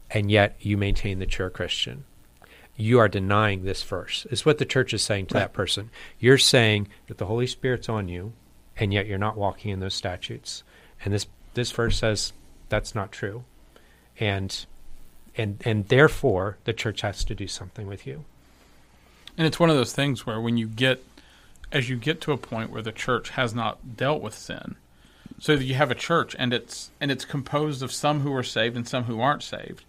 [0.09, 2.05] and yet you maintain that you're a Christian.
[2.77, 5.41] You are denying this verse, is what the church is saying to right.
[5.41, 5.89] that person.
[6.19, 8.33] You're saying that the Holy Spirit's on you,
[8.77, 10.63] and yet you're not walking in those statutes.
[11.03, 11.25] And this,
[11.55, 12.33] this verse says
[12.69, 13.43] that's not true.
[14.19, 14.65] And
[15.35, 18.25] and and therefore the church has to do something with you.
[19.37, 21.03] And it's one of those things where when you get,
[21.71, 24.75] as you get to a point where the church has not dealt with sin,
[25.39, 28.75] so you have a church and it's and it's composed of some who are saved
[28.75, 29.85] and some who aren't saved.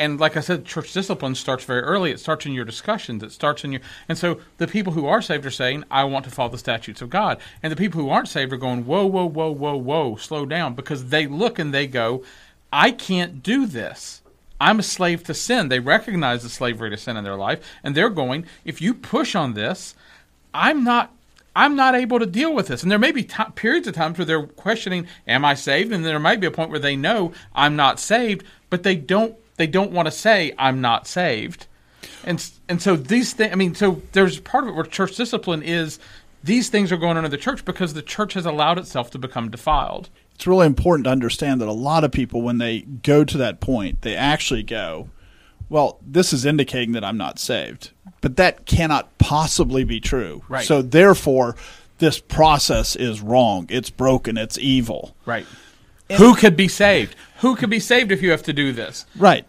[0.00, 2.10] And like I said, church discipline starts very early.
[2.10, 3.22] It starts in your discussions.
[3.22, 6.24] It starts in your and so the people who are saved are saying, "I want
[6.24, 9.04] to follow the statutes of God," and the people who aren't saved are going, "Whoa,
[9.04, 12.24] whoa, whoa, whoa, whoa, slow down," because they look and they go,
[12.72, 14.22] "I can't do this."
[14.58, 15.68] I'm a slave to sin.
[15.68, 19.34] They recognize the slavery to sin in their life, and they're going, if you push
[19.34, 19.94] on this,
[20.54, 21.12] I'm not
[21.54, 22.82] I'm not able to deal with this.
[22.82, 25.92] And there may be t- periods of times where they're questioning, am I saved?
[25.92, 29.34] And there might be a point where they know I'm not saved, but they don't
[29.60, 31.66] they don't want to say I'm not saved.
[32.24, 35.62] And and so these things I mean so there's part of it where church discipline
[35.62, 35.98] is
[36.42, 39.18] these things are going on in the church because the church has allowed itself to
[39.18, 40.08] become defiled
[40.40, 43.60] it's really important to understand that a lot of people, when they go to that
[43.60, 45.10] point, they actually go,
[45.68, 47.90] well, this is indicating that I'm not saved.
[48.22, 50.42] But that cannot possibly be true.
[50.48, 50.64] Right.
[50.64, 51.56] So therefore,
[51.98, 53.66] this process is wrong.
[53.68, 54.38] It's broken.
[54.38, 55.14] It's evil.
[55.26, 55.44] Right.
[56.08, 57.16] And Who could be saved?
[57.40, 59.04] Who could be saved if you have to do this?
[59.16, 59.44] Right.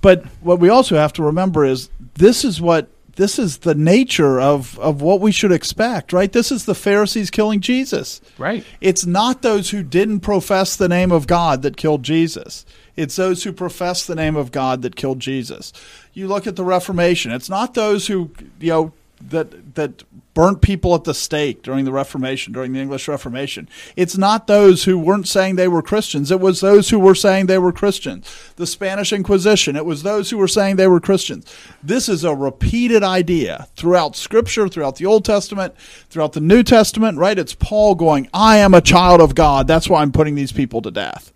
[0.00, 4.40] But what we also have to remember is this is what this is the nature
[4.40, 6.30] of, of what we should expect, right?
[6.30, 8.20] This is the Pharisees killing Jesus.
[8.38, 8.64] Right.
[8.80, 12.64] It's not those who didn't profess the name of God that killed Jesus.
[12.94, 15.72] It's those who profess the name of God that killed Jesus.
[16.12, 17.32] You look at the Reformation.
[17.32, 18.30] It's not those who,
[18.60, 20.04] you know, that that
[20.38, 23.68] burnt people at the stake during the Reformation, during the English Reformation.
[23.96, 26.30] It's not those who weren't saying they were Christians.
[26.30, 28.52] It was those who were saying they were Christians.
[28.54, 31.52] The Spanish Inquisition, it was those who were saying they were Christians.
[31.82, 35.74] This is a repeated idea throughout Scripture, throughout the Old Testament,
[36.08, 37.36] throughout the New Testament, right?
[37.36, 39.66] It's Paul going, I am a child of God.
[39.66, 41.32] That's why I'm putting these people to death.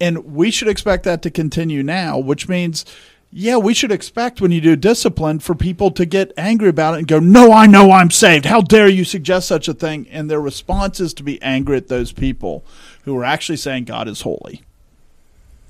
[0.00, 2.86] And we should expect that to continue now, which means
[3.36, 6.98] yeah, we should expect when you do discipline for people to get angry about it
[6.98, 8.44] and go, No, I know I'm saved.
[8.44, 10.06] How dare you suggest such a thing?
[10.08, 12.64] And their response is to be angry at those people
[13.02, 14.62] who are actually saying God is holy.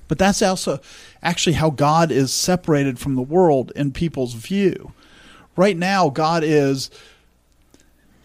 [0.09, 0.79] But that's also
[1.23, 4.93] actually how God is separated from the world in people's view.
[5.57, 6.91] Right now, God is,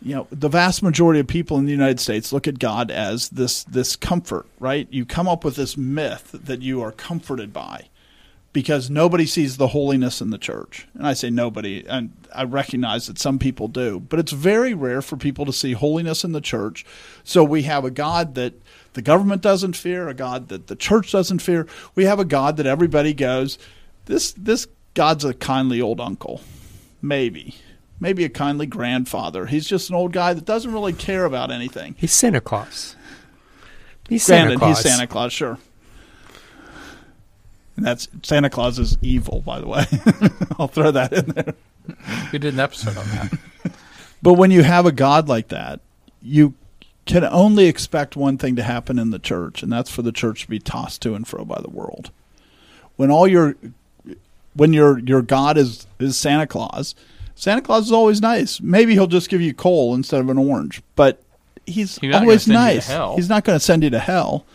[0.02, 3.30] you know, the vast majority of people in the United States look at God as
[3.30, 4.86] this this comfort, right?
[4.92, 7.88] You come up with this myth that you are comforted by
[8.52, 10.88] because nobody sees the holiness in the church.
[10.93, 15.02] And I say nobody, and I recognize that some people do, but it's very rare
[15.02, 16.86] for people to see holiness in the church.
[17.24, 18.54] So we have a God that
[18.93, 21.68] the government doesn't fear, a God that the church doesn't fear.
[21.95, 23.60] We have a God that everybody goes,
[24.06, 26.41] this this God's a kindly old uncle.
[27.02, 27.56] Maybe.
[28.00, 29.45] Maybe a kindly grandfather.
[29.45, 31.95] He's just an old guy that doesn't really care about anything.
[31.97, 32.95] He's Santa Claus.
[34.08, 34.82] He's Santa Claus.
[34.82, 35.60] He's Santa Claus, sure.
[37.80, 39.86] And that's Santa Claus is evil, by the way.
[40.60, 41.54] I'll throw that in there.
[42.34, 43.40] We did an episode on that.
[44.22, 45.80] but when you have a God like that,
[46.22, 46.56] you
[47.06, 50.42] can only expect one thing to happen in the church, and that's for the church
[50.42, 52.12] to be tossed to and fro by the world.
[52.98, 53.56] When all your
[54.56, 56.96] when your your God is is Santa Claus,
[57.34, 58.60] Santa Claus is always nice.
[58.60, 61.24] Maybe he'll just give you coal instead of an orange, but
[61.66, 63.16] he's, He's always gonna send you to nice.
[63.16, 64.46] He's not going to send you to hell.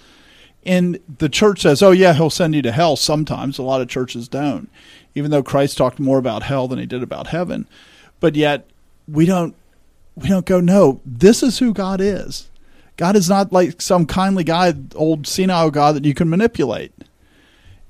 [0.67, 3.89] And the church says, "Oh yeah, he'll send you to hell." Sometimes a lot of
[3.89, 4.71] churches don't,
[5.15, 7.67] even though Christ talked more about hell than he did about heaven.
[8.21, 8.67] But yet
[9.07, 9.55] we don't
[10.17, 12.49] we don't go, "No, this is who God is."
[12.97, 16.93] God is not like some kindly guy, old senile God that you can manipulate.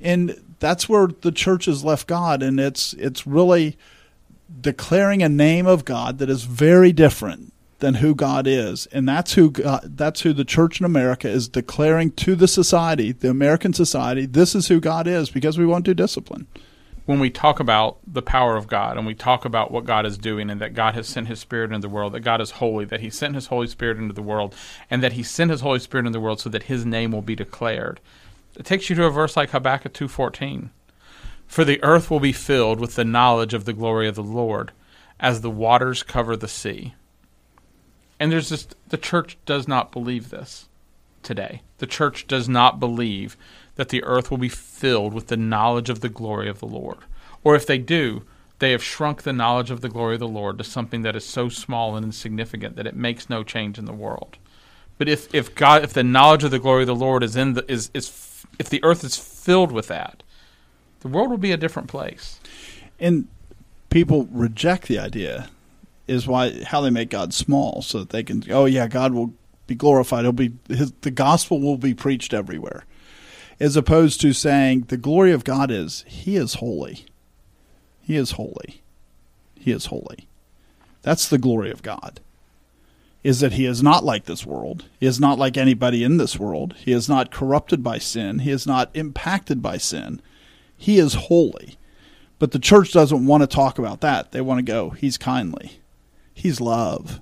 [0.01, 3.77] And that's where the church has left God, and it's it's really
[4.61, 7.54] declaring a name of God that is very different
[7.85, 11.29] than who God is, and that's who God, uh, that's who the church in America
[11.29, 15.67] is declaring to the society, the American society, this is who God is because we
[15.67, 16.47] won't do discipline.
[17.05, 20.17] when we talk about the power of God and we talk about what God is
[20.17, 22.87] doing and that God has sent his spirit into the world, that God is holy,
[22.87, 24.55] that he sent his Holy Spirit into the world,
[24.89, 27.21] and that he sent his Holy Spirit into the world so that his name will
[27.21, 28.01] be declared.
[28.57, 30.71] It takes you to a verse like Habakkuk 2:14.
[31.47, 34.73] For the earth will be filled with the knowledge of the glory of the Lord
[35.21, 36.95] as the waters cover the sea.
[38.19, 40.69] And there's just the church does not believe this
[41.23, 41.63] today.
[41.79, 43.37] The church does not believe
[43.77, 46.99] that the earth will be filled with the knowledge of the glory of the Lord.
[47.43, 48.23] Or if they do,
[48.61, 51.25] they have shrunk the knowledge of the glory of the Lord to something that is
[51.25, 54.39] so small and insignificant that it makes no change in the world.
[54.97, 57.55] But if, if God if the knowledge of the glory of the Lord is in
[57.55, 60.23] the is, is if the earth is filled with that,
[61.01, 62.39] the world will be a different place.
[63.01, 63.27] And
[63.91, 65.49] people reject the idea
[66.07, 69.35] is why how they make God small so that they can oh yeah God will
[69.67, 70.25] be glorified.
[70.25, 72.85] He'll be his, the gospel will be preached everywhere.
[73.61, 77.07] As opposed to saying the glory of God is he is holy.
[78.03, 78.83] He is holy.
[79.55, 80.29] He is holy.
[81.03, 82.21] That's the glory of God.
[83.23, 84.85] Is that he is not like this world.
[85.01, 86.75] He is not like anybody in this world.
[86.75, 88.41] He is not corrupted by sin.
[88.41, 90.21] He is not impacted by sin.
[90.77, 91.79] He is holy.
[92.39, 94.33] But the church doesn't want to talk about that.
[94.33, 95.81] They want to go, he's kindly,
[96.35, 97.21] he's love,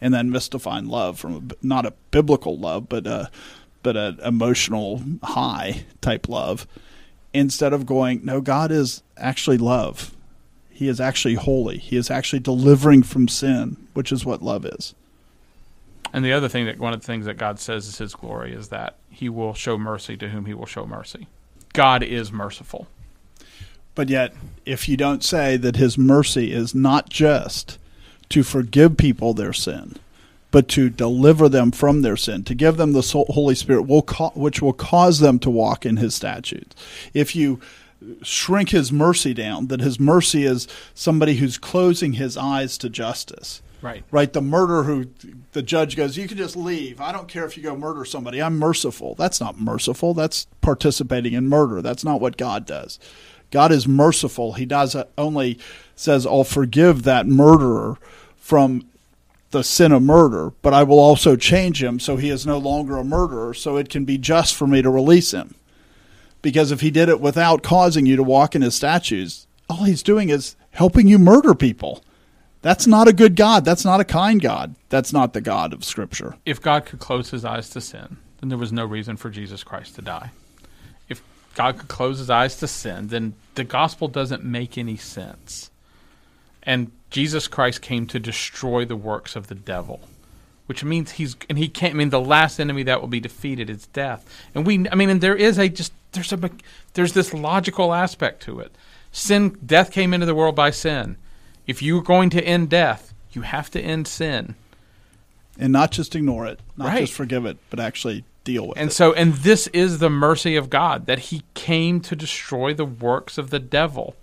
[0.00, 3.30] and then mystifying love from a, not a biblical love, but a
[3.82, 6.66] but an emotional high type love,
[7.32, 10.14] instead of going, no, God is actually love.
[10.68, 11.78] He is actually holy.
[11.78, 14.94] He is actually delivering from sin, which is what love is.
[16.12, 18.52] And the other thing that one of the things that God says is his glory
[18.52, 21.28] is that he will show mercy to whom he will show mercy.
[21.72, 22.88] God is merciful.
[23.94, 24.34] But yet,
[24.64, 27.78] if you don't say that his mercy is not just
[28.30, 29.96] to forgive people their sin,
[30.50, 34.72] but to deliver them from their sin, to give them the Holy Spirit, which will
[34.72, 36.74] cause them to walk in his statutes.
[37.12, 37.60] If you
[38.22, 43.62] shrink his mercy down, that his mercy is somebody who's closing his eyes to justice.
[43.82, 44.04] Right.
[44.10, 45.06] Right, the murderer who
[45.52, 47.00] the judge goes, You can just leave.
[47.00, 48.42] I don't care if you go murder somebody.
[48.42, 49.14] I'm merciful.
[49.14, 50.12] That's not merciful.
[50.12, 51.80] That's participating in murder.
[51.80, 52.98] That's not what God does.
[53.50, 54.54] God is merciful.
[54.54, 55.58] He does only
[55.96, 57.98] says, I'll forgive that murderer
[58.36, 58.86] from
[59.50, 62.96] the sin of murder, but I will also change him so he is no longer
[62.96, 65.54] a murderer, so it can be just for me to release him.
[66.42, 70.02] Because if he did it without causing you to walk in his statutes, all he's
[70.02, 72.02] doing is helping you murder people.
[72.62, 73.64] That's not a good God.
[73.64, 74.74] That's not a kind God.
[74.88, 76.36] That's not the God of Scripture.
[76.44, 79.64] If God could close his eyes to sin, then there was no reason for Jesus
[79.64, 80.30] Christ to die.
[81.60, 85.70] God could close his eyes to sin, then the gospel doesn't make any sense.
[86.62, 90.00] And Jesus Christ came to destroy the works of the devil,
[90.64, 91.94] which means he's and he can't.
[91.94, 94.24] I mean, the last enemy that will be defeated is death.
[94.54, 96.50] And we, I mean, and there is a just there's a
[96.94, 98.74] there's this logical aspect to it.
[99.12, 101.16] Sin, death came into the world by sin.
[101.66, 104.54] If you're going to end death, you have to end sin.
[105.58, 107.00] And not just ignore it, not Right.
[107.00, 108.92] just forgive it, but actually deal with And it.
[108.92, 113.38] so, and this is the mercy of God that He came to destroy the works
[113.38, 114.16] of the devil.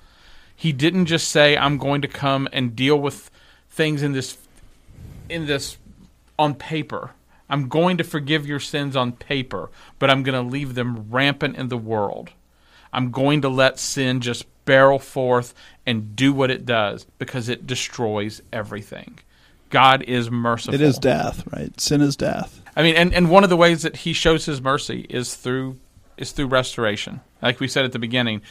[0.55, 3.29] He didn't just say, "I'm going to come and deal with
[3.69, 4.37] things in this,
[5.29, 5.77] in this,
[6.39, 7.11] on paper.
[7.49, 11.55] I'm going to forgive your sins on paper, but I'm going to leave them rampant
[11.55, 12.31] in the world.
[12.91, 15.53] I'm going to let sin just barrel forth
[15.85, 19.19] and do what it does because it destroys everything."
[19.69, 20.73] God is merciful.
[20.75, 21.77] it is death, right?
[21.79, 22.61] Sin is death.
[22.77, 25.79] I mean, and, and one of the ways that he shows his mercy is through
[26.15, 27.21] is through restoration.
[27.41, 28.43] Like we said at the beginning,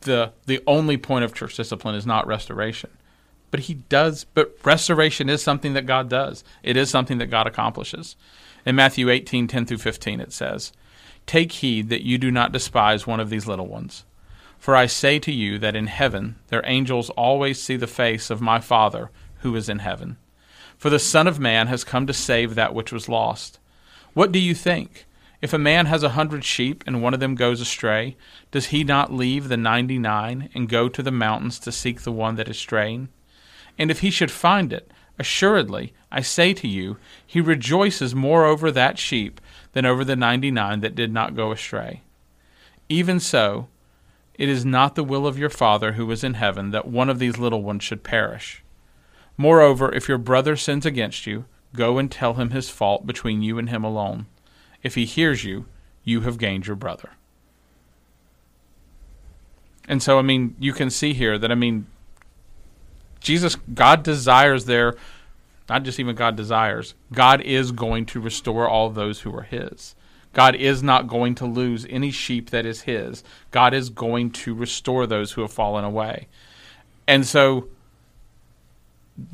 [0.00, 2.90] the the only point of church discipline is not restoration.
[3.52, 6.42] But he does but restoration is something that God does.
[6.64, 8.16] It is something that God accomplishes.
[8.66, 10.72] In Matthew 18, 10 through 15, it says,
[11.24, 14.04] Take heed that you do not despise one of these little ones.
[14.58, 18.40] For I say to you that in heaven their angels always see the face of
[18.40, 20.16] my Father who is in heaven.
[20.78, 23.58] For the Son of Man has come to save that which was lost.
[24.12, 25.06] What do you think?
[25.42, 28.16] If a man has a hundred sheep and one of them goes astray,
[28.50, 32.12] does he not leave the ninety nine and go to the mountains to seek the
[32.12, 33.08] one that is straying?
[33.78, 36.96] And if he should find it, assuredly, I say to you,
[37.26, 39.40] he rejoices more over that sheep
[39.72, 42.02] than over the ninety nine that did not go astray.
[42.88, 43.68] Even so,
[44.34, 47.18] it is not the will of your Father who is in heaven that one of
[47.18, 48.62] these little ones should perish.
[49.36, 53.58] Moreover, if your brother sins against you, go and tell him his fault between you
[53.58, 54.26] and him alone.
[54.82, 55.66] If he hears you,
[56.04, 57.10] you have gained your brother.
[59.88, 61.86] And so, I mean, you can see here that, I mean,
[63.20, 64.94] Jesus, God desires there,
[65.68, 69.94] not just even God desires, God is going to restore all those who are His.
[70.32, 73.24] God is not going to lose any sheep that is His.
[73.50, 76.28] God is going to restore those who have fallen away.
[77.08, 77.68] And so,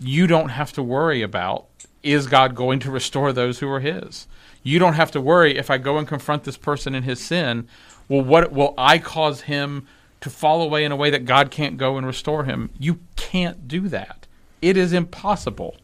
[0.01, 1.67] you don't have to worry about
[2.03, 4.27] is God going to restore those who are His?
[4.63, 7.69] You don't have to worry if I go and confront this person in his sin,
[8.09, 9.87] well, what will I cause him
[10.21, 12.71] to fall away in a way that God can't go and restore him?
[12.79, 14.27] You can't do that.
[14.61, 15.77] It is impossible.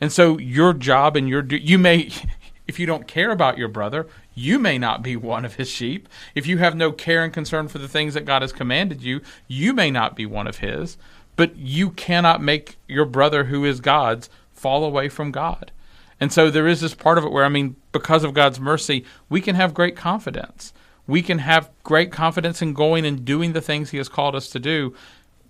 [0.00, 2.10] And so your job and your you may
[2.66, 6.08] if you don't care about your brother, you may not be one of his sheep.
[6.34, 9.20] If you have no care and concern for the things that God has commanded you,
[9.46, 10.96] you may not be one of his.
[11.36, 15.72] But you cannot make your brother who is God's fall away from God.
[16.20, 19.04] And so there is this part of it where, I mean, because of God's mercy,
[19.28, 20.72] we can have great confidence.
[21.06, 24.48] We can have great confidence in going and doing the things He has called us
[24.50, 24.94] to do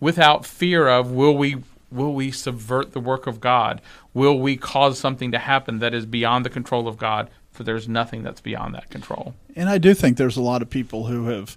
[0.01, 1.57] without fear of will we
[1.93, 3.80] will we subvert the work of God?
[4.12, 7.30] Will we cause something to happen that is beyond the control of God?
[7.53, 9.35] For there's nothing that's beyond that control.
[9.55, 11.57] And I do think there's a lot of people who have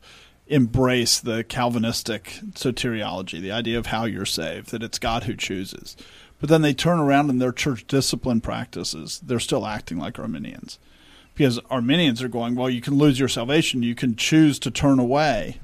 [0.50, 5.98] embraced the Calvinistic soteriology, the idea of how you're saved, that it's God who chooses.
[6.40, 10.80] But then they turn around in their church discipline practices, they're still acting like Arminians.
[11.34, 15.00] Because Arminians are going, well, you can lose your salvation, you can choose to turn
[15.00, 15.60] away.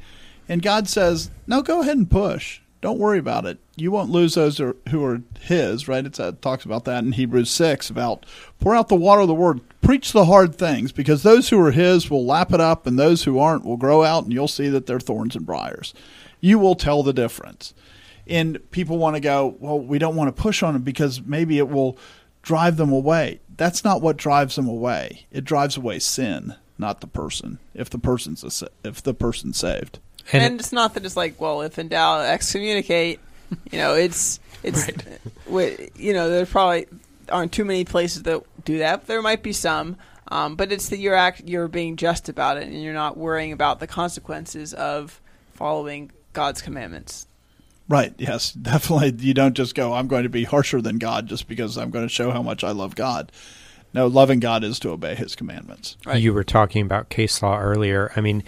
[0.49, 2.59] And God says, no, go ahead and push.
[2.83, 3.59] Don't worry about it.
[3.75, 6.05] You won't lose those who are His, right?
[6.05, 8.25] It's, uh, it talks about that in Hebrews 6 about
[8.59, 11.71] pour out the water of the Word, preach the hard things, because those who are
[11.71, 14.67] His will lap it up, and those who aren't will grow out, and you'll see
[14.67, 15.95] that they're thorns and briars.
[16.39, 17.73] You will tell the difference
[18.27, 21.57] and people want to go, well, we don't want to push on them because maybe
[21.57, 21.97] it will
[22.41, 23.41] drive them away.
[23.55, 25.25] That's not what drives them away.
[25.31, 27.59] It drives away sin, not the person.
[27.73, 29.99] If the person's a, if the person's saved,
[30.31, 33.19] and, and it's not that it's like, well, if in doubt, excommunicate.
[33.71, 34.89] You know, it's it's
[35.47, 35.91] right.
[35.95, 36.87] you know, there probably
[37.29, 39.07] aren't too many places that do that.
[39.07, 39.97] There might be some.
[40.29, 43.51] Um, but it's that you're act, you're being just about it, and you're not worrying
[43.51, 45.21] about the consequences of
[45.53, 47.27] following God's commandments.
[47.87, 48.13] Right.
[48.17, 48.51] Yes.
[48.61, 49.13] Definitely.
[49.23, 52.05] You don't just go, I'm going to be harsher than God just because I'm going
[52.05, 53.31] to show how much I love God.
[53.93, 55.97] No, loving God is to obey his commandments.
[56.03, 56.19] Right.
[56.19, 58.11] You were talking about case law earlier.
[58.15, 58.43] I mean,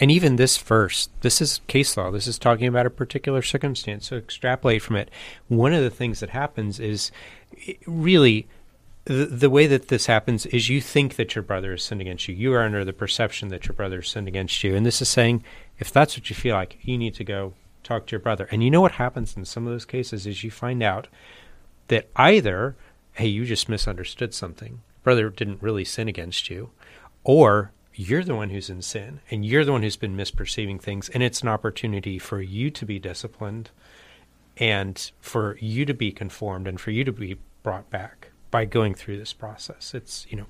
[0.00, 2.10] and even this verse, this is case law.
[2.10, 4.08] This is talking about a particular circumstance.
[4.08, 5.10] So extrapolate from it.
[5.48, 7.10] One of the things that happens is
[7.86, 8.46] really
[9.04, 12.28] the, the way that this happens is you think that your brother has sinned against
[12.28, 12.34] you.
[12.34, 14.76] You are under the perception that your brother has sinned against you.
[14.76, 15.42] And this is saying,
[15.78, 18.48] if that's what you feel like, you need to go talk to your brother.
[18.52, 21.08] And you know what happens in some of those cases is you find out
[21.88, 22.76] that either,
[23.14, 26.70] hey, you just misunderstood something, brother didn't really sin against you,
[27.24, 31.08] or you're the one who's in sin and you're the one who's been misperceiving things.
[31.08, 33.70] And it's an opportunity for you to be disciplined
[34.56, 38.94] and for you to be conformed and for you to be brought back by going
[38.94, 39.94] through this process.
[39.94, 40.46] It's, you know,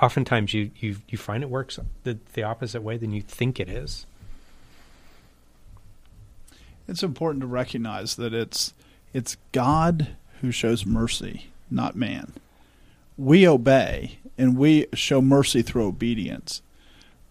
[0.00, 3.68] oftentimes you, you, you find it works the, the opposite way than you think it
[3.68, 4.06] is
[6.88, 8.74] it's important to recognize that it's
[9.12, 12.32] it's God who shows mercy, not man.
[13.16, 16.62] We obey and we show mercy through obedience,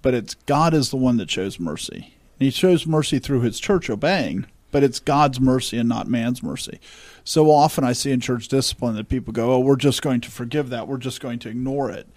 [0.04, 2.14] but it's God is the one that shows mercy.
[2.40, 6.44] And he shows mercy through his church obeying, but it's God's mercy and not man's
[6.44, 6.80] mercy.
[7.24, 10.30] So often I see in church discipline that people go, "Oh, we're just going to
[10.30, 10.88] forgive that.
[10.88, 12.08] We're just going to ignore it."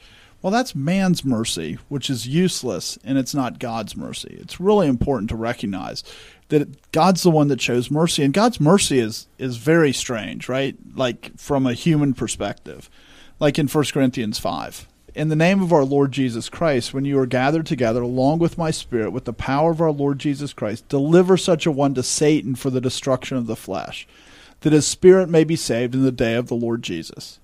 [0.42, 4.36] Well, that's man's mercy, which is useless, and it's not God's mercy.
[4.40, 6.04] It's really important to recognize
[6.48, 10.76] that God's the one that shows mercy, and God's mercy is is very strange, right?
[10.94, 12.90] Like from a human perspective,
[13.38, 14.86] like in 1 Corinthians five.
[15.16, 18.58] In the name of our Lord Jesus Christ, when you are gathered together along with
[18.58, 22.02] my Spirit, with the power of our Lord Jesus Christ, deliver such a one to
[22.02, 24.06] Satan for the destruction of the flesh,
[24.60, 27.38] that his spirit may be saved in the day of the Lord Jesus.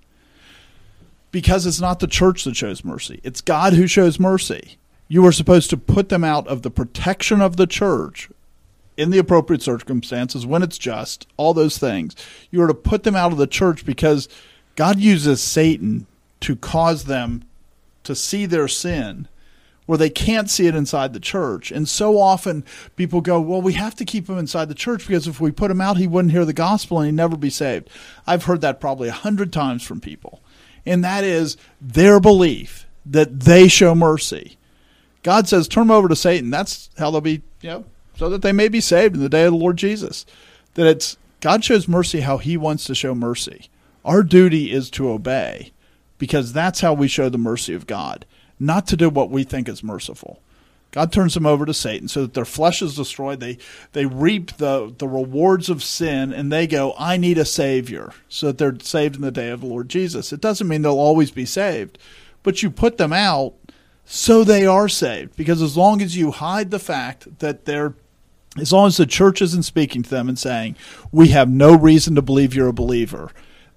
[1.31, 4.77] Because it's not the church that shows mercy, it's God who shows mercy.
[5.09, 8.29] You are supposed to put them out of the protection of the church
[8.99, 12.17] in the appropriate circumstances when it's just, all those things.
[12.51, 14.29] You are to put them out of the church because
[14.77, 16.07] God uses Satan
[16.41, 17.45] to cause them
[18.05, 19.29] to see their sin
[19.87, 21.73] where they can't see it inside the church.
[21.73, 22.65] And so often
[22.97, 25.71] people go, well, we have to keep him inside the church because if we put
[25.71, 27.91] him out, he wouldn't hear the gospel and he'd never be saved.
[28.27, 30.41] I've heard that probably a hundred times from people.
[30.87, 34.57] And that is their belief that they show mercy.
[35.23, 36.51] God says, turn them over to Satan.
[36.51, 37.85] That's how they'll be, you know,
[38.17, 40.27] so that they may be saved in the day of the Lord Jesus.
[40.75, 43.69] That it's God shows mercy how he wants to show mercy.
[44.05, 45.73] Our duty is to obey
[46.23, 48.27] because that's how we show the mercy of God
[48.61, 50.41] not to do what we think is merciful.
[50.93, 53.41] God turns them over to Satan so that their flesh is destroyed.
[53.41, 53.59] They
[53.91, 58.47] they reap the, the rewards of sin and they go, I need a Savior, so
[58.47, 60.33] that they're saved in the day of the Lord Jesus.
[60.33, 61.99] It doesn't mean they'll always be saved,
[62.45, 63.55] but you put them out
[64.05, 65.37] so they are saved.
[65.37, 67.95] Because as long as you hide the fact that they're
[68.57, 70.77] as long as the church isn't speaking to them and saying,
[71.11, 73.33] We have no reason to believe you're a believer,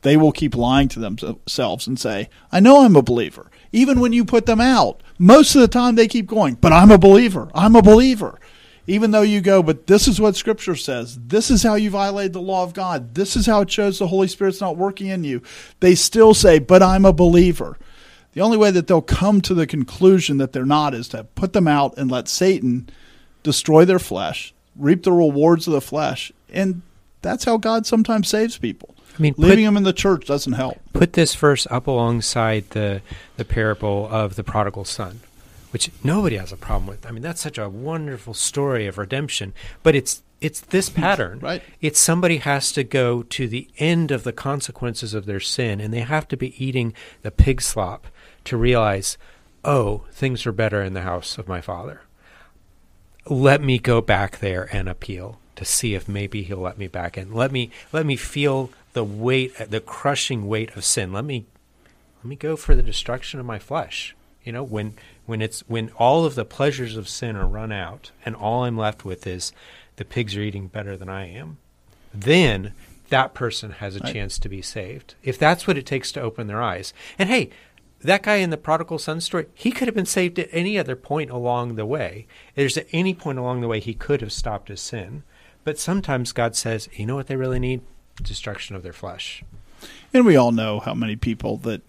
[0.06, 4.14] they will keep lying to themselves and say, I know I'm a believer even when
[4.14, 5.04] you put them out.
[5.20, 7.52] Most of the time they keep going, but I'm a believer.
[7.54, 8.40] I'm a believer.
[8.88, 11.20] Even though you go, but this is what Scripture says.
[11.20, 13.16] This is how you violate the law of God.
[13.16, 15.42] This is how it shows the Holy Spirit's not working in you.
[15.82, 17.78] They still say, but I'm a believer.
[18.34, 21.52] The only way that they'll come to the conclusion that they're not is to put
[21.52, 22.88] them out and let Satan
[23.44, 26.32] destroy their flesh, reap the rewards of the flesh.
[26.50, 26.82] And
[27.22, 28.95] that's how God sometimes saves people.
[29.18, 30.80] I mean, leaving put, them in the church doesn't help.
[30.94, 33.02] Put this verse up alongside the
[33.38, 35.22] the parable of the prodigal son,
[35.72, 37.06] which nobody has a problem with.
[37.06, 41.40] I mean, that's such a wonderful story of redemption, but it's it's this pattern.
[41.40, 41.64] right.
[41.82, 45.94] It's somebody has to go to the end of the consequences of their sin, and
[45.94, 48.08] they have to be eating the pig slop
[48.44, 49.18] to realize,
[49.64, 52.02] oh, things are better in the house of my father.
[53.28, 57.18] Let me go back there and appeal to see if maybe he'll let me back
[57.18, 57.34] in.
[57.34, 61.12] Let me let me feel the weight, the crushing weight of sin.
[61.12, 61.46] Let me
[62.18, 64.16] let me go for the destruction of my flesh.
[64.44, 64.94] You know, when
[65.26, 68.78] when it's when all of the pleasures of sin are run out and all I'm
[68.78, 69.52] left with is
[69.98, 71.58] the pigs are eating better than I am,
[72.14, 72.72] then
[73.10, 74.14] that person has a right.
[74.14, 75.16] chance to be saved.
[75.24, 76.94] If that's what it takes to open their eyes.
[77.20, 77.50] And hey,
[78.00, 80.96] that guy in the prodigal son story, he could have been saved at any other
[80.96, 82.28] point along the way.
[82.56, 85.24] There's at any point along the way he could have stopped his sin.
[85.66, 87.82] But sometimes God says, you know what they really need?
[88.22, 89.44] Destruction of their flesh.
[90.14, 91.82] And we all know how many people that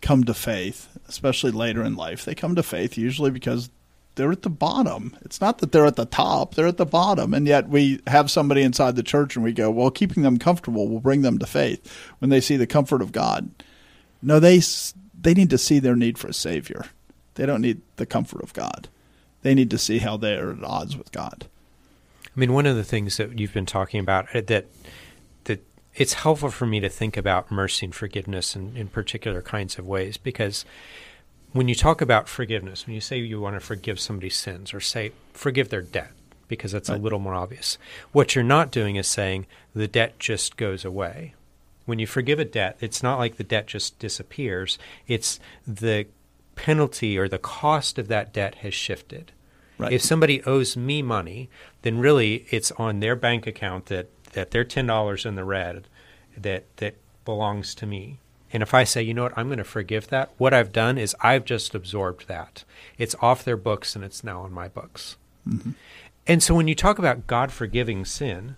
[0.00, 3.70] come to faith, especially later in life, they come to faith usually because
[4.14, 5.16] they're at the bottom.
[5.22, 7.32] It's not that they're at the top, they're at the bottom.
[7.32, 10.88] And yet we have somebody inside the church and we go, well, keeping them comfortable
[10.88, 13.50] will bring them to faith when they see the comfort of God.
[14.20, 14.60] No, they
[15.20, 16.86] they need to see their need for a savior.
[17.34, 18.88] They don't need the comfort of God.
[19.42, 21.46] They need to see how they are at odds with God.
[22.24, 24.66] I mean, one of the things that you've been talking about uh, that
[25.94, 29.86] it's helpful for me to think about mercy and forgiveness in, in particular kinds of
[29.86, 30.64] ways because
[31.52, 34.80] when you talk about forgiveness, when you say you want to forgive somebody's sins or
[34.80, 36.12] say forgive their debt,
[36.48, 36.98] because that's right.
[36.98, 37.78] a little more obvious,
[38.12, 41.34] what you're not doing is saying the debt just goes away.
[41.84, 46.06] When you forgive a debt, it's not like the debt just disappears, it's the
[46.54, 49.32] penalty or the cost of that debt has shifted.
[49.78, 49.92] Right.
[49.92, 51.50] If somebody owes me money,
[51.82, 55.86] then really it's on their bank account that that they're ten dollars in the red
[56.36, 58.18] that that belongs to me.
[58.52, 60.98] And if I say, you know what, I'm going to forgive that, what I've done
[60.98, 62.64] is I've just absorbed that.
[62.98, 65.16] It's off their books and it's now on my books.
[65.48, 65.70] Mm-hmm.
[66.26, 68.56] And so when you talk about God forgiving sin,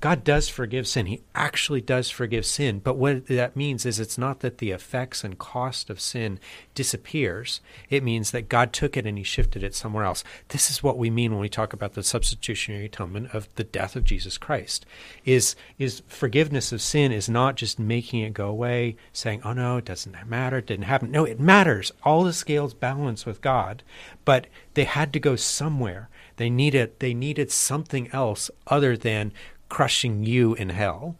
[0.00, 1.06] God does forgive sin.
[1.06, 2.78] He actually does forgive sin.
[2.78, 6.40] But what that means is it's not that the effects and cost of sin
[6.74, 7.60] disappears.
[7.90, 10.24] It means that God took it and he shifted it somewhere else.
[10.48, 13.94] This is what we mean when we talk about the substitutionary atonement of the death
[13.94, 14.86] of Jesus Christ.
[15.26, 19.76] Is is forgiveness of sin is not just making it go away, saying, "Oh no,
[19.76, 21.92] it doesn't matter, it didn't happen." No, it matters.
[22.02, 23.82] All the scales balance with God,
[24.24, 26.08] but they had to go somewhere.
[26.36, 29.32] They needed they needed something else other than
[29.70, 31.16] crushing you in hell,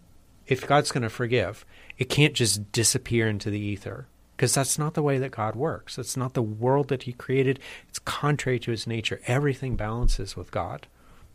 [0.47, 1.65] if God's going to forgive,
[1.97, 4.07] it can't just disappear into the ether
[4.37, 5.97] because that's not the way that God works.
[5.97, 7.59] That's not the world that He created.
[7.89, 9.21] It's contrary to His nature.
[9.27, 10.87] Everything balances with God.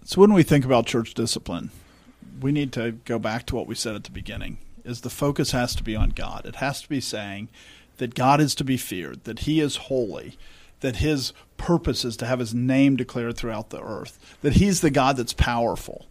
[0.03, 1.71] So when we think about church discipline,
[2.41, 5.51] we need to go back to what we said at the beginning is the focus
[5.51, 6.45] has to be on God.
[6.45, 7.49] It has to be saying
[7.97, 10.37] that God is to be feared, that he is holy,
[10.81, 14.91] that his purpose is to have his name declared throughout the earth, that he's the
[14.91, 16.05] God that's powerful,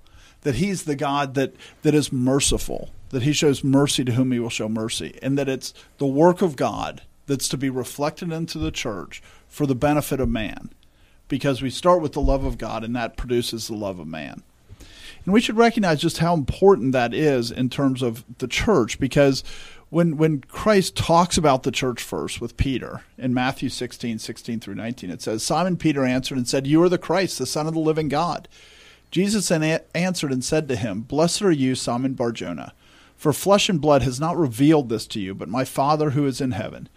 [0.44, 4.38] that he's the God that, that is merciful, that he shows mercy to whom he
[4.38, 8.58] will show mercy, and that it's the work of God that's to be reflected into
[8.58, 10.70] the church for the benefit of man.
[11.26, 14.42] Because we start with the love of God, and that produces the love of man.
[15.24, 19.42] And we should recognize just how important that is in terms of the church, because
[19.88, 24.74] when when Christ talks about the church first with Peter in Matthew 16, 16 through
[24.74, 27.74] 19, it says, Simon Peter answered and said, You are the Christ, the Son of
[27.74, 28.48] the living God.
[29.14, 32.74] Jesus answered and said to him, Blessed are you, Simon Barjona,
[33.16, 36.40] for flesh and blood has not revealed this to you, but my Father who is
[36.40, 36.88] in heaven.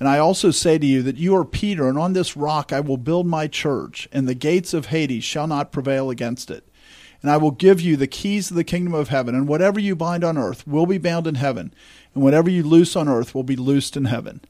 [0.00, 2.80] And I also say to you that you are Peter, and on this rock I
[2.80, 6.66] will build my church, and the gates of Hades shall not prevail against it.
[7.22, 9.94] And I will give you the keys of the kingdom of heaven, and whatever you
[9.94, 11.72] bind on earth will be bound in heaven,
[12.16, 14.40] and whatever you loose on earth will be loosed in heaven.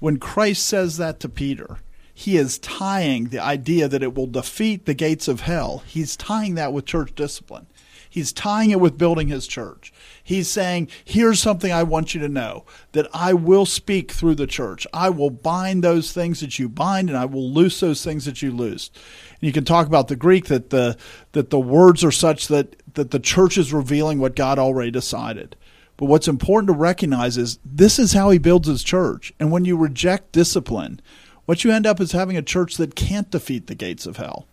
[0.00, 1.78] When Christ says that to Peter,
[2.14, 5.82] he is tying the idea that it will defeat the gates of hell.
[5.86, 7.66] He's tying that with church discipline.
[8.12, 9.90] He's tying it with building his church.
[10.22, 14.46] He's saying, here's something I want you to know that I will speak through the
[14.46, 14.86] church.
[14.92, 18.42] I will bind those things that you bind and I will loose those things that
[18.42, 18.90] you loose.
[19.30, 20.98] And you can talk about the Greek that the
[21.32, 25.56] that the words are such that that the church is revealing what God already decided.
[25.96, 29.32] But what's important to recognize is this is how he builds his church.
[29.40, 31.00] And when you reject discipline,
[31.46, 34.46] what you end up is having a church that can't defeat the gates of hell.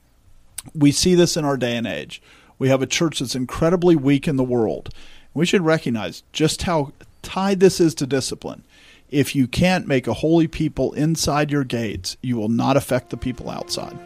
[0.73, 2.21] We see this in our day and age.
[2.57, 4.89] We have a church that's incredibly weak in the world.
[5.33, 6.91] We should recognize just how
[7.21, 8.63] tied this is to discipline.
[9.09, 13.17] If you can't make a holy people inside your gates, you will not affect the
[13.17, 13.97] people outside.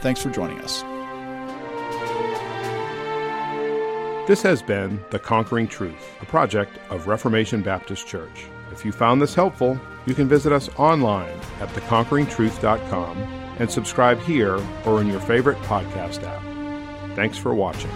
[0.00, 0.82] Thanks for joining us.
[4.28, 8.46] This has been The Conquering Truth, a project of Reformation Baptist Church.
[8.72, 13.18] If you found this helpful, you can visit us online at theconqueringtruth.com
[13.58, 16.42] and subscribe here or in your favorite podcast app.
[17.16, 17.90] Thanks for watching.